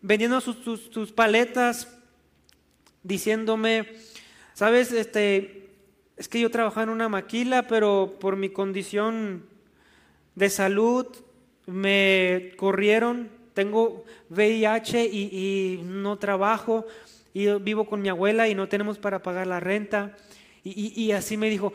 vendiendo 0.00 0.40
sus, 0.40 1.12
paletas, 1.12 1.88
diciéndome, 3.02 3.88
sabes, 4.54 4.92
este, 4.92 5.70
es 6.16 6.28
que 6.28 6.40
yo 6.40 6.50
trabajaba 6.50 6.84
en 6.84 6.90
una 6.90 7.08
maquila, 7.08 7.66
pero 7.66 8.16
por 8.20 8.36
mi 8.36 8.50
condición 8.50 9.44
de 10.34 10.50
salud 10.50 11.06
me 11.66 12.52
corrieron, 12.56 13.28
tengo 13.54 14.04
VIH 14.30 15.04
y, 15.06 15.80
no 15.84 16.18
trabajo, 16.18 16.86
y 17.34 17.46
vivo 17.58 17.86
con 17.86 18.00
mi 18.00 18.08
abuela 18.08 18.48
y 18.48 18.54
no 18.54 18.68
tenemos 18.68 18.98
para 18.98 19.22
pagar 19.22 19.46
la 19.46 19.60
renta. 19.60 20.16
Y, 20.64 21.12
así 21.12 21.36
me 21.36 21.48
dijo, 21.48 21.72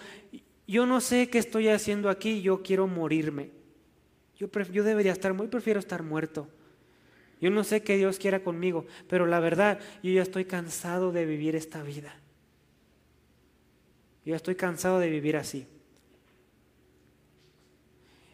yo 0.67 0.85
no 0.85 1.01
sé 1.01 1.29
qué 1.29 1.39
estoy 1.39 1.67
haciendo 1.67 2.09
aquí, 2.09 2.41
yo 2.41 2.61
quiero 2.61 2.87
morirme. 2.87 3.49
Yo, 4.37 4.49
yo 4.71 4.83
debería 4.83 5.11
estar 5.11 5.33
muy, 5.33 5.47
prefiero 5.47 5.79
estar 5.79 6.03
muerto. 6.03 6.47
Yo 7.43 7.49
no 7.49 7.65
sé 7.65 7.83
qué 7.83 7.97
Dios 7.97 8.19
quiera 8.19 8.39
conmigo, 8.39 8.85
pero 9.09 9.25
la 9.25 9.41
verdad, 9.41 9.77
yo 10.01 10.13
ya 10.13 10.21
estoy 10.21 10.45
cansado 10.45 11.11
de 11.11 11.25
vivir 11.25 11.57
esta 11.57 11.83
vida. 11.83 12.15
Yo 14.23 14.33
estoy 14.33 14.55
cansado 14.55 14.97
de 14.97 15.09
vivir 15.09 15.35
así. 15.35 15.67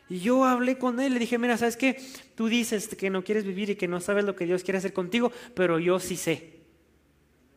Y 0.10 0.20
yo 0.20 0.45
hablé 0.45 0.78
con 0.78 0.99
él, 0.99 1.16
le 1.16 1.20
dije, 1.20 1.39
mira, 1.39 1.57
¿sabes 1.57 1.76
qué? 1.76 1.99
Tú 2.36 2.49
dices 2.49 2.88
que 2.89 3.10
no 3.10 3.24
quieres 3.24 3.45
vivir 3.45 3.72
y 3.72 3.76
que 3.76 3.88
no 3.88 3.99
sabes 3.99 4.26
lo 4.26 4.36
que 4.36 4.45
Dios 4.45 4.64
quiere 4.64 4.78
hacer 4.78 4.93
contigo, 4.93 5.32
pero 5.55 5.80
yo 5.80 5.99
sí 5.99 6.16
sé. 6.16 6.60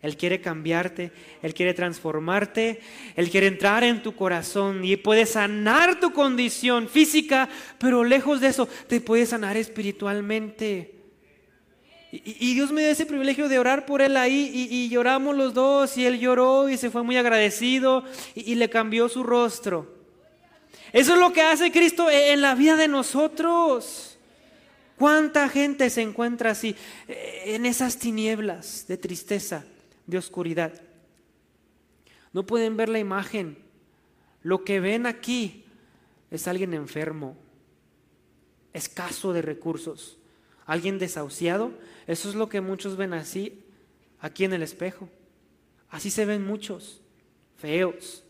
Él 0.00 0.16
quiere 0.16 0.40
cambiarte, 0.40 1.12
Él 1.42 1.52
quiere 1.52 1.74
transformarte, 1.74 2.80
Él 3.14 3.28
quiere 3.28 3.48
entrar 3.48 3.84
en 3.84 4.02
tu 4.02 4.16
corazón 4.16 4.86
y 4.86 4.96
puede 4.96 5.26
sanar 5.26 6.00
tu 6.00 6.14
condición 6.14 6.88
física, 6.88 7.50
pero 7.78 8.04
lejos 8.04 8.40
de 8.40 8.46
eso, 8.46 8.66
te 8.86 9.02
puede 9.02 9.26
sanar 9.26 9.58
espiritualmente. 9.58 11.01
Y, 12.14 12.52
Dios 12.52 12.70
me 12.72 12.82
dio 12.82 12.90
ese 12.90 13.06
privilegio 13.06 13.48
de 13.48 13.58
orar 13.58 13.86
por 13.86 14.02
él 14.02 14.18
ahí 14.18 14.68
y, 14.70 14.90
lloramos 14.90 15.34
los 15.34 15.54
dos 15.54 15.96
y 15.96 16.04
él 16.04 16.20
lloró 16.20 16.68
y 16.68 16.76
se 16.76 16.90
fue 16.90 17.02
muy 17.02 17.16
agradecido 17.16 18.04
y, 18.34 18.54
le 18.54 18.68
cambió 18.68 19.08
su 19.08 19.22
rostro. 19.22 19.96
Eso 20.92 21.14
es 21.14 21.18
lo 21.18 21.32
que 21.32 21.40
hace 21.40 21.72
Cristo 21.72 22.10
e, 22.10 22.32
en 22.32 22.42
la 22.42 22.54
vida 22.54 22.76
de 22.76 22.86
nosotros. 22.86 24.18
¿Cuánta 24.98 25.48
gente 25.48 25.88
se 25.88 26.02
encuentra 26.02 26.50
así 26.50 26.76
eh, 27.08 27.44
en 27.46 27.64
esas 27.64 27.96
tinieblas 27.96 28.86
de 28.86 28.98
tristeza, 28.98 29.64
de 30.06 30.18
oscuridad? 30.18 30.74
No 32.34 32.44
pueden 32.44 32.76
ver 32.76 32.90
la 32.90 32.98
imagen. 32.98 33.56
Lo 34.42 34.64
que 34.64 34.80
ven 34.80 35.06
aquí 35.06 35.64
es 36.30 36.46
alguien 36.46 36.74
enfermo, 36.74 37.38
escaso 38.74 39.32
de 39.32 39.40
recursos, 39.40 40.18
alguien 40.66 40.98
desahuciado 40.98 41.72
eso 42.06 42.28
es 42.28 42.34
lo 42.34 42.48
que 42.48 42.60
muchos 42.60 42.96
ven 42.96 43.14
así 43.14 43.64
aquí 44.20 44.44
en 44.44 44.52
el 44.52 44.62
espejo. 44.62 45.08
Así 45.88 46.10
se 46.10 46.24
ven 46.24 46.44
muchos, 46.44 47.00
feos, 47.56 48.24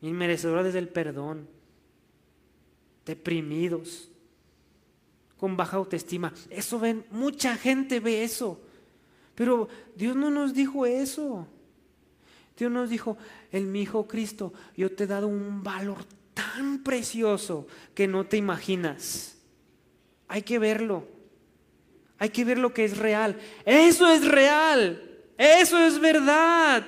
inmerecedores 0.00 0.72
del 0.72 0.88
perdón, 0.88 1.48
deprimidos, 3.04 4.10
con 5.36 5.56
baja 5.56 5.76
autoestima. 5.76 6.32
Eso 6.48 6.78
ven, 6.78 7.04
mucha 7.10 7.56
gente 7.56 8.00
ve 8.00 8.22
eso. 8.22 8.60
Pero 9.34 9.68
Dios 9.96 10.14
no 10.16 10.30
nos 10.30 10.54
dijo 10.54 10.86
eso. 10.86 11.46
Dios 12.56 12.70
nos 12.70 12.90
dijo, 12.90 13.16
en 13.52 13.72
mi 13.72 13.82
Hijo 13.82 14.06
Cristo, 14.06 14.52
yo 14.76 14.94
te 14.94 15.04
he 15.04 15.06
dado 15.06 15.28
un 15.28 15.62
valor 15.62 16.04
tan 16.34 16.82
precioso 16.82 17.66
que 17.94 18.06
no 18.06 18.26
te 18.26 18.36
imaginas. 18.36 19.38
Hay 20.28 20.42
que 20.42 20.58
verlo. 20.58 21.19
Hay 22.20 22.28
que 22.28 22.44
ver 22.44 22.58
lo 22.58 22.72
que 22.72 22.84
es 22.84 22.98
real. 22.98 23.34
Eso 23.64 24.06
es 24.12 24.24
real. 24.26 25.02
Eso 25.38 25.78
es 25.78 25.98
verdad. 25.98 26.84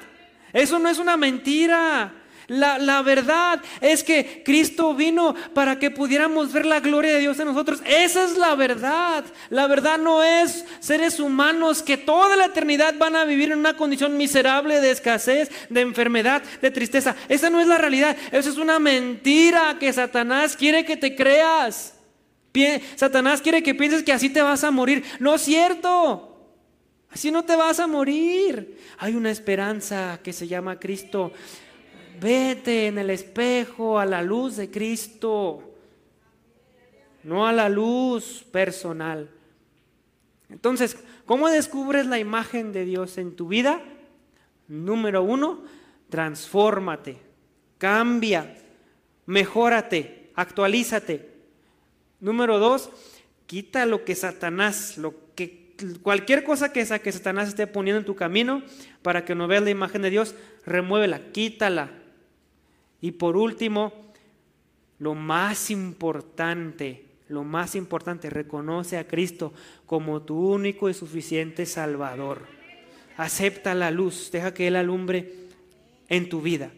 Eso 0.53 0.79
no 0.79 0.91
es 0.91 0.99
una 0.99 1.17
mentira. 1.17 2.13
La, 2.49 3.01
verdad 3.01 3.63
es 3.81 4.05
que 4.05 4.43
Cristo 4.45 4.95
vino 4.95 5.35
para 5.55 5.79
que 5.79 5.91
pudiéramos 5.91 6.53
ver 6.53 6.67
la 6.67 6.81
gloria 6.81 7.15
de 7.15 7.21
Dios 7.21 7.39
en 7.39 7.47
nosotros. 7.47 7.81
Esa 7.87 8.25
es 8.25 8.37
la 8.37 8.55
verdad. 8.55 9.25
La 9.49 9.67
verdad 9.67 9.97
no 9.97 10.23
es 10.23 10.67
seres 10.81 11.19
humanos 11.19 11.83
que 11.83 11.97
toda 11.97 12.37
la 12.37 12.47
eternidad 12.47 12.95
van 12.99 13.17
a 13.17 13.25
vivir 13.25 13.53
en 13.53 13.59
una 13.59 13.75
condición 13.79 14.19
miserable 14.19 14.83
de 14.83 14.91
escasez, 14.91 15.51
de 15.71 15.81
enfermedad, 15.81 16.43
de 16.61 16.71
tristeza. 16.71 17.17
Esa 17.31 17.49
no 17.49 17.59
es 17.59 17.67
la 17.67 17.79
realidad. 17.79 18.19
Eso 18.33 18.51
es 18.51 18.59
una 18.59 18.79
mentira 18.79 19.79
que 19.81 19.91
Satanás 19.91 20.55
quiere 20.55 20.85
que 20.85 20.99
te 20.99 21.17
creas. 21.17 21.95
Satanás 22.97 23.41
quiere 23.41 23.63
que 23.63 23.75
pienses 23.75 24.03
que 24.03 24.13
así 24.13 24.29
te 24.31 24.43
vas 24.43 24.65
a 24.65 24.71
morir. 24.71 25.05
No 25.21 25.35
es 25.35 25.43
cierto. 25.43 26.29
Así 27.11 27.31
no 27.31 27.45
te 27.45 27.57
vas 27.57 27.79
a 27.79 27.87
morir. 27.87 28.79
Hay 28.99 29.15
una 29.15 29.31
esperanza 29.31 30.21
que 30.23 30.33
se 30.33 30.49
llama 30.49 30.79
Cristo. 30.79 31.33
Vete 32.21 32.87
en 32.87 32.99
el 32.99 33.11
espejo 33.11 33.99
a 33.99 34.07
la 34.07 34.23
luz 34.23 34.57
de 34.57 34.71
Cristo, 34.71 35.75
no 37.25 37.47
a 37.47 37.53
la 37.53 37.69
luz 37.69 38.45
personal. 38.51 39.29
Entonces, 40.49 40.97
¿cómo 41.27 41.49
descubres 41.49 42.07
la 42.07 42.19
imagen 42.19 42.73
de 42.73 42.85
Dios 42.85 43.19
en 43.19 43.35
tu 43.35 43.49
vida? 43.49 43.83
Número 44.69 45.23
uno, 45.23 45.65
transfórmate, 46.11 47.19
cambia, 47.79 48.57
mejórate, 49.27 50.31
actualízate. 50.35 51.32
Número 52.23 52.61
dos, 52.61 52.89
quita 53.47 53.85
lo 53.85 54.05
que 54.05 54.15
Satanás, 54.15 54.97
lo 54.97 55.13
que, 55.35 55.75
cualquier 56.03 56.45
cosa 56.45 56.73
que, 56.73 56.87
que 57.03 57.13
Satanás 57.13 57.49
esté 57.49 57.67
poniendo 57.67 57.99
en 57.99 58.07
tu 58.07 58.15
camino 58.15 58.63
para 59.03 59.25
que 59.25 59.35
no 59.35 59.49
veas 59.49 59.65
la 59.65 59.71
imagen 59.71 60.03
de 60.03 60.11
Dios, 60.11 60.37
remuévela, 60.65 61.33
quítala. 61.33 61.91
Y 63.01 63.11
por 63.11 63.37
último, 63.37 63.93
lo 65.01 65.17
más 65.17 65.69
importante, 65.73 67.07
lo 67.27 67.43
más 67.43 67.75
importante, 67.75 68.31
reconoce 68.31 68.99
a 68.99 69.09
Cristo 69.09 69.53
como 69.85 70.23
tu 70.23 70.39
único 70.39 70.89
y 70.89 70.95
suficiente 70.95 71.67
Salvador. 71.67 72.47
Acepta 73.17 73.75
la 73.75 73.91
luz, 73.91 74.31
deja 74.31 74.55
que 74.55 74.69
Él 74.69 74.77
alumbre 74.77 75.33
en 76.09 76.29
tu 76.29 76.41
vida. 76.41 76.71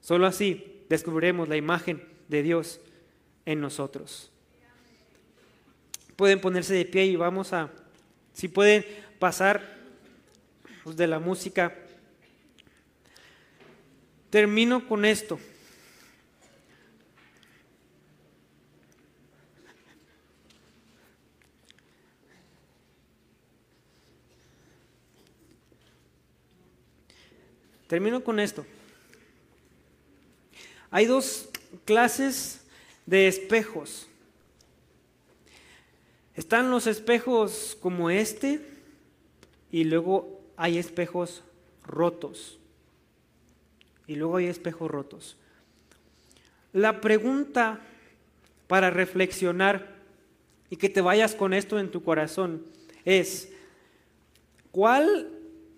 Solo 0.00 0.28
así 0.28 0.84
descubriremos 0.88 1.48
la 1.48 1.56
imagen 1.56 2.00
de 2.28 2.44
Dios 2.44 2.80
en 3.46 3.60
nosotros. 3.60 4.30
Pueden 6.16 6.40
ponerse 6.40 6.74
de 6.74 6.84
pie 6.84 7.06
y 7.06 7.16
vamos 7.16 7.52
a, 7.52 7.70
si 8.32 8.48
pueden 8.48 8.84
pasar 9.18 9.78
pues, 10.82 10.96
de 10.96 11.06
la 11.06 11.18
música. 11.18 11.76
Termino 14.30 14.86
con 14.86 15.04
esto. 15.04 15.38
Termino 27.86 28.24
con 28.24 28.40
esto. 28.40 28.66
Hay 30.90 31.06
dos 31.06 31.48
clases 31.84 32.63
de 33.06 33.28
espejos. 33.28 34.08
Están 36.34 36.70
los 36.70 36.86
espejos 36.86 37.76
como 37.80 38.10
este 38.10 38.60
y 39.70 39.84
luego 39.84 40.40
hay 40.56 40.78
espejos 40.78 41.42
rotos. 41.84 42.58
Y 44.06 44.16
luego 44.16 44.36
hay 44.36 44.46
espejos 44.46 44.90
rotos. 44.90 45.36
La 46.72 47.00
pregunta 47.00 47.80
para 48.66 48.90
reflexionar 48.90 49.94
y 50.70 50.76
que 50.76 50.88
te 50.88 51.00
vayas 51.00 51.34
con 51.34 51.54
esto 51.54 51.78
en 51.78 51.90
tu 51.90 52.02
corazón 52.02 52.64
es, 53.04 53.52
¿cuál 54.72 55.30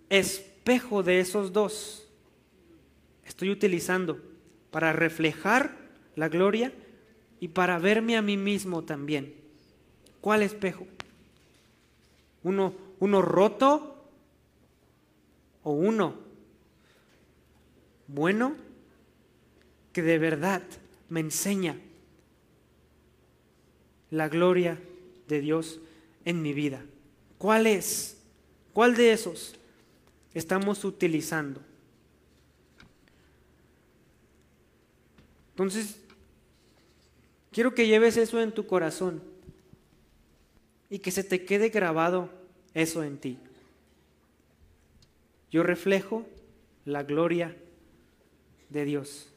espejo 0.08 1.02
de 1.02 1.20
esos 1.20 1.52
dos 1.52 2.08
estoy 3.24 3.50
utilizando 3.50 4.20
para 4.70 4.92
reflejar 4.92 5.76
la 6.14 6.28
gloria 6.28 6.72
y 7.40 7.48
para 7.48 7.78
verme 7.78 8.16
a 8.16 8.22
mí 8.22 8.36
mismo 8.36 8.84
también. 8.84 9.34
¿Cuál 10.20 10.42
espejo? 10.42 10.86
¿Uno, 12.42 12.74
uno 13.00 13.22
roto 13.22 14.10
o 15.62 15.72
uno 15.72 16.14
bueno 18.08 18.54
que 19.92 20.02
de 20.02 20.18
verdad 20.18 20.62
me 21.08 21.20
enseña 21.20 21.78
la 24.10 24.28
gloria 24.28 24.80
de 25.28 25.40
Dios 25.40 25.80
en 26.24 26.42
mi 26.42 26.52
vida? 26.52 26.84
¿Cuál 27.38 27.66
es? 27.66 28.16
¿Cuál 28.72 28.96
de 28.96 29.12
esos 29.12 29.54
estamos 30.34 30.84
utilizando? 30.84 31.60
Entonces, 35.50 35.98
Quiero 37.56 37.74
que 37.74 37.86
lleves 37.86 38.18
eso 38.18 38.38
en 38.38 38.52
tu 38.52 38.66
corazón 38.66 39.22
y 40.90 40.98
que 40.98 41.10
se 41.10 41.24
te 41.24 41.46
quede 41.46 41.70
grabado 41.70 42.28
eso 42.74 43.02
en 43.02 43.16
ti. 43.16 43.38
Yo 45.50 45.62
reflejo 45.62 46.26
la 46.84 47.02
gloria 47.02 47.56
de 48.68 48.84
Dios. 48.84 49.32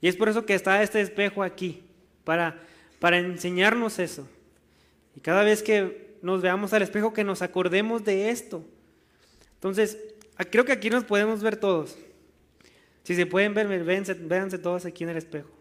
Y 0.00 0.08
es 0.08 0.16
por 0.16 0.30
eso 0.30 0.46
que 0.46 0.54
está 0.54 0.82
este 0.82 1.02
espejo 1.02 1.42
aquí, 1.42 1.82
para, 2.24 2.58
para 3.00 3.18
enseñarnos 3.18 3.98
eso. 3.98 4.26
Y 5.14 5.20
cada 5.20 5.44
vez 5.44 5.62
que 5.62 6.16
nos 6.22 6.40
veamos 6.40 6.72
al 6.72 6.80
espejo, 6.80 7.12
que 7.12 7.22
nos 7.22 7.42
acordemos 7.42 8.02
de 8.02 8.30
esto. 8.30 8.64
Entonces, 9.56 9.98
creo 10.50 10.64
que 10.64 10.72
aquí 10.72 10.88
nos 10.88 11.04
podemos 11.04 11.42
ver 11.42 11.58
todos. 11.58 11.98
Si 13.02 13.14
se 13.14 13.26
pueden 13.26 13.52
ver, 13.52 13.84
véanse, 13.84 14.14
véanse 14.14 14.56
todos 14.56 14.86
aquí 14.86 15.04
en 15.04 15.10
el 15.10 15.18
espejo. 15.18 15.55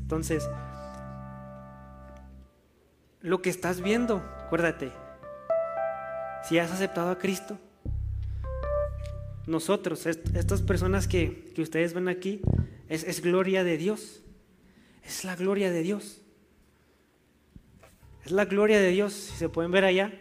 Entonces, 0.00 0.48
lo 3.20 3.42
que 3.42 3.50
estás 3.50 3.80
viendo, 3.80 4.22
acuérdate, 4.44 4.92
si 6.44 6.58
has 6.58 6.70
aceptado 6.70 7.10
a 7.10 7.18
Cristo, 7.18 7.58
nosotros, 9.46 10.06
estas 10.06 10.62
personas 10.62 11.06
que, 11.06 11.52
ustedes 11.58 11.94
ven 11.94 12.08
aquí, 12.08 12.40
es, 12.88 13.04
es 13.04 13.20
gloria 13.20 13.64
de 13.64 13.76
Dios. 13.76 14.22
Es 15.04 15.24
la 15.24 15.36
gloria 15.36 15.70
de 15.70 15.82
Dios. 15.82 16.20
Es 18.24 18.32
la 18.32 18.44
gloria 18.44 18.80
de 18.80 18.90
Dios, 18.90 19.12
si 19.12 19.36
se 19.36 19.48
pueden 19.48 19.70
ver 19.70 19.84
allá, 19.84 20.12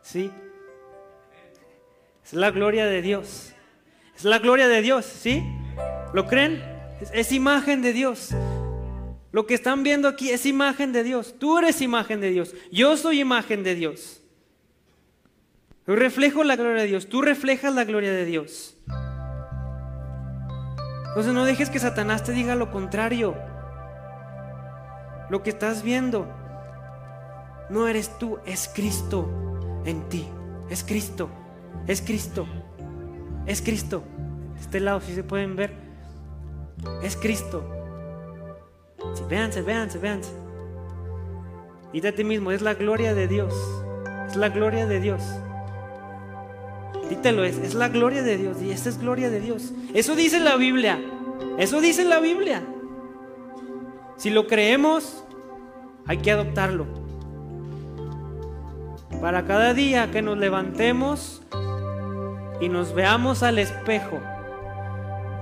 ¿sí? 0.00 0.30
Es 2.24 2.32
la 2.32 2.50
gloria 2.50 2.86
de 2.86 3.02
Dios. 3.02 3.52
Es 4.16 4.24
la 4.24 4.38
gloria 4.38 4.68
de 4.68 4.80
Dios, 4.80 5.04
¿sí? 5.04 5.42
¿Lo 6.14 6.26
creen? 6.26 6.62
Es, 7.12 7.32
imagen 7.32 7.82
de 7.82 7.92
Dios. 7.92 8.30
Lo 9.32 9.46
que 9.46 9.54
están 9.54 9.82
viendo 9.82 10.08
aquí 10.08 10.30
es 10.30 10.44
imagen 10.46 10.92
de 10.92 11.04
Dios. 11.04 11.36
Tú 11.38 11.58
eres 11.58 11.80
imagen 11.80 12.20
de 12.20 12.30
Dios. 12.30 12.54
Yo 12.72 12.96
soy 12.96 13.20
imagen 13.20 13.62
de 13.62 13.74
Dios. 13.74 14.22
Yo 15.86 15.94
reflejo 15.96 16.42
la 16.42 16.56
gloria 16.56 16.82
de 16.82 16.88
Dios. 16.88 17.08
Tú 17.08 17.22
reflejas 17.22 17.74
la 17.74 17.84
gloria 17.84 18.12
de 18.12 18.24
Dios. 18.24 18.76
Entonces 21.08 21.32
no 21.32 21.44
dejes 21.44 21.70
que 21.70 21.78
Satanás 21.78 22.24
te 22.24 22.32
diga 22.32 22.54
lo 22.54 22.70
contrario. 22.70 23.36
Lo 25.28 25.42
que 25.42 25.50
estás 25.50 25.82
viendo 25.82 26.28
no 27.68 27.86
eres 27.86 28.18
tú, 28.18 28.38
es 28.46 28.68
Cristo 28.74 29.28
en 29.84 30.08
ti. 30.08 30.26
Es 30.68 30.82
Cristo. 30.82 31.30
Es 31.86 32.02
Cristo. 32.02 32.46
Es 33.46 33.62
Cristo. 33.62 34.02
Este 34.58 34.80
lado, 34.80 35.00
si 35.00 35.14
se 35.14 35.22
pueden 35.22 35.56
ver, 35.56 35.72
es 37.02 37.16
Cristo. 37.16 37.79
Sí, 39.14 39.22
véanse, 39.28 39.62
véanse, 39.62 39.98
véanse. 39.98 40.30
Y 41.92 42.06
a 42.06 42.14
ti 42.14 42.24
mismo, 42.24 42.52
es 42.52 42.62
la 42.62 42.74
gloria 42.74 43.14
de 43.14 43.26
Dios. 43.26 43.54
Es 44.26 44.36
la 44.36 44.48
gloria 44.48 44.86
de 44.86 45.00
Dios. 45.00 45.22
Dítelo, 47.08 47.44
es, 47.44 47.58
es 47.58 47.74
la 47.74 47.88
gloria 47.88 48.22
de 48.22 48.36
Dios. 48.36 48.62
Y 48.62 48.70
esta 48.70 48.88
es 48.88 48.98
gloria 48.98 49.30
de 49.30 49.40
Dios. 49.40 49.72
Eso 49.94 50.14
dice 50.14 50.38
la 50.38 50.56
Biblia. 50.56 51.00
Eso 51.58 51.80
dice 51.80 52.04
la 52.04 52.20
Biblia. 52.20 52.62
Si 54.16 54.30
lo 54.30 54.46
creemos, 54.46 55.24
hay 56.06 56.18
que 56.18 56.30
adoptarlo. 56.30 56.86
Para 59.20 59.44
cada 59.44 59.74
día 59.74 60.10
que 60.10 60.22
nos 60.22 60.38
levantemos 60.38 61.42
y 62.60 62.68
nos 62.68 62.94
veamos 62.94 63.42
al 63.42 63.58
espejo. 63.58 64.20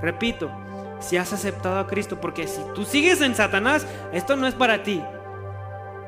Repito, 0.00 0.50
si 1.00 1.16
has 1.16 1.32
aceptado 1.32 1.78
a 1.78 1.86
Cristo, 1.86 2.20
porque 2.20 2.46
si 2.46 2.60
tú 2.74 2.84
sigues 2.84 3.20
en 3.20 3.34
Satanás, 3.34 3.86
esto 4.12 4.36
no 4.36 4.46
es 4.46 4.54
para 4.54 4.82
ti. 4.82 5.02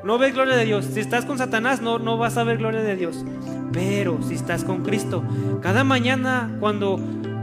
No 0.03 0.17
ves 0.17 0.33
gloria 0.33 0.55
de 0.55 0.65
Dios. 0.65 0.85
Si 0.85 0.99
estás 0.99 1.25
con 1.25 1.37
Satanás, 1.37 1.81
no, 1.81 1.99
no 1.99 2.17
vas 2.17 2.37
a 2.37 2.43
ver 2.43 2.57
gloria 2.57 2.81
de 2.81 2.95
Dios. 2.95 3.23
Pero 3.71 4.19
si 4.23 4.33
estás 4.33 4.63
con 4.63 4.83
Cristo, 4.83 5.23
cada 5.61 5.83
mañana 5.83 6.57
cuando 6.59 6.99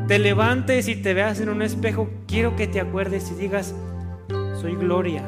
te 0.08 0.18
levantes 0.18 0.88
y 0.88 0.96
te 0.96 1.14
veas 1.14 1.40
en 1.40 1.48
un 1.48 1.62
espejo, 1.62 2.08
quiero 2.26 2.56
que 2.56 2.66
te 2.66 2.80
acuerdes 2.80 3.30
y 3.30 3.34
digas, 3.34 3.74
soy 4.60 4.74
gloria 4.74 5.22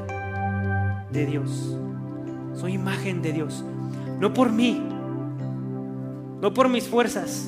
de 1.11 1.27
Dios. 1.27 1.77
Soy 2.55 2.75
imagen 2.75 3.23
de 3.23 3.33
Dios. 3.33 3.65
No 4.19 4.35
por 4.35 4.51
mí, 4.51 4.83
no 6.41 6.53
por 6.53 6.69
mis 6.69 6.89
fuerzas, 6.89 7.47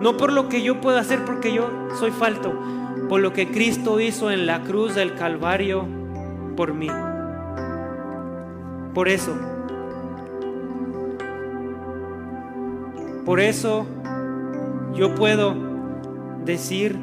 no 0.00 0.16
por 0.16 0.32
lo 0.32 0.48
que 0.48 0.62
yo 0.62 0.80
puedo 0.80 0.98
hacer 0.98 1.24
porque 1.24 1.52
yo 1.52 1.70
soy 1.98 2.10
falto, 2.10 2.52
por 3.08 3.20
lo 3.20 3.32
que 3.32 3.50
Cristo 3.50 4.00
hizo 4.00 4.30
en 4.30 4.46
la 4.46 4.62
cruz 4.62 4.94
del 4.94 5.14
Calvario 5.14 5.86
por 6.56 6.74
mí. 6.74 6.88
Por 8.94 9.08
eso, 9.08 9.34
por 13.24 13.40
eso 13.40 13.86
yo 14.94 15.14
puedo 15.14 15.54
decir 16.44 16.96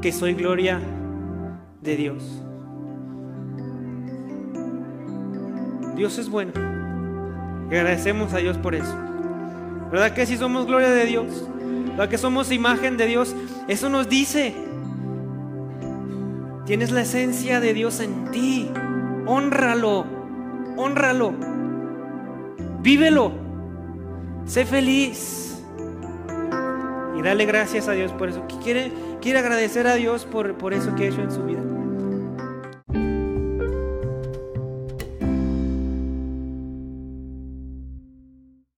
que 0.00 0.12
soy 0.12 0.34
gloria 0.34 0.80
de 1.82 1.96
Dios. 1.96 2.42
Dios 5.96 6.16
es 6.18 6.30
bueno. 6.30 6.52
Agradecemos 7.66 8.32
a 8.32 8.38
Dios 8.38 8.56
por 8.56 8.74
eso. 8.74 8.96
¿Verdad 9.90 10.12
que 10.12 10.26
si 10.26 10.36
somos 10.36 10.66
gloria 10.66 10.90
de 10.90 11.04
Dios? 11.04 11.48
¿Verdad 11.98 12.10
que 12.10 12.18
somos 12.18 12.52
imagen 12.52 12.96
de 12.96 13.06
Dios? 13.06 13.34
Eso 13.66 13.88
nos 13.88 14.08
dice. 14.08 14.54
Tienes 16.64 16.92
la 16.92 17.00
esencia 17.00 17.58
de 17.58 17.74
Dios 17.74 17.98
en 17.98 18.30
ti. 18.30 18.70
Honralo. 19.26 20.06
Honralo. 20.76 21.34
Vívelo. 22.82 23.32
Sé 24.46 24.64
feliz. 24.64 25.60
Y 27.18 27.22
dale 27.22 27.46
gracias 27.46 27.88
a 27.88 27.92
Dios 27.94 28.12
por 28.12 28.28
eso. 28.28 28.46
Quiere, 28.62 28.92
quiere 29.20 29.40
agradecer 29.40 29.88
a 29.88 29.96
Dios 29.96 30.24
por, 30.24 30.56
por 30.56 30.74
eso 30.74 30.94
que 30.94 31.06
ha 31.06 31.08
hecho 31.08 31.22
en 31.22 31.32
su 31.32 31.42
vida. 31.42 31.62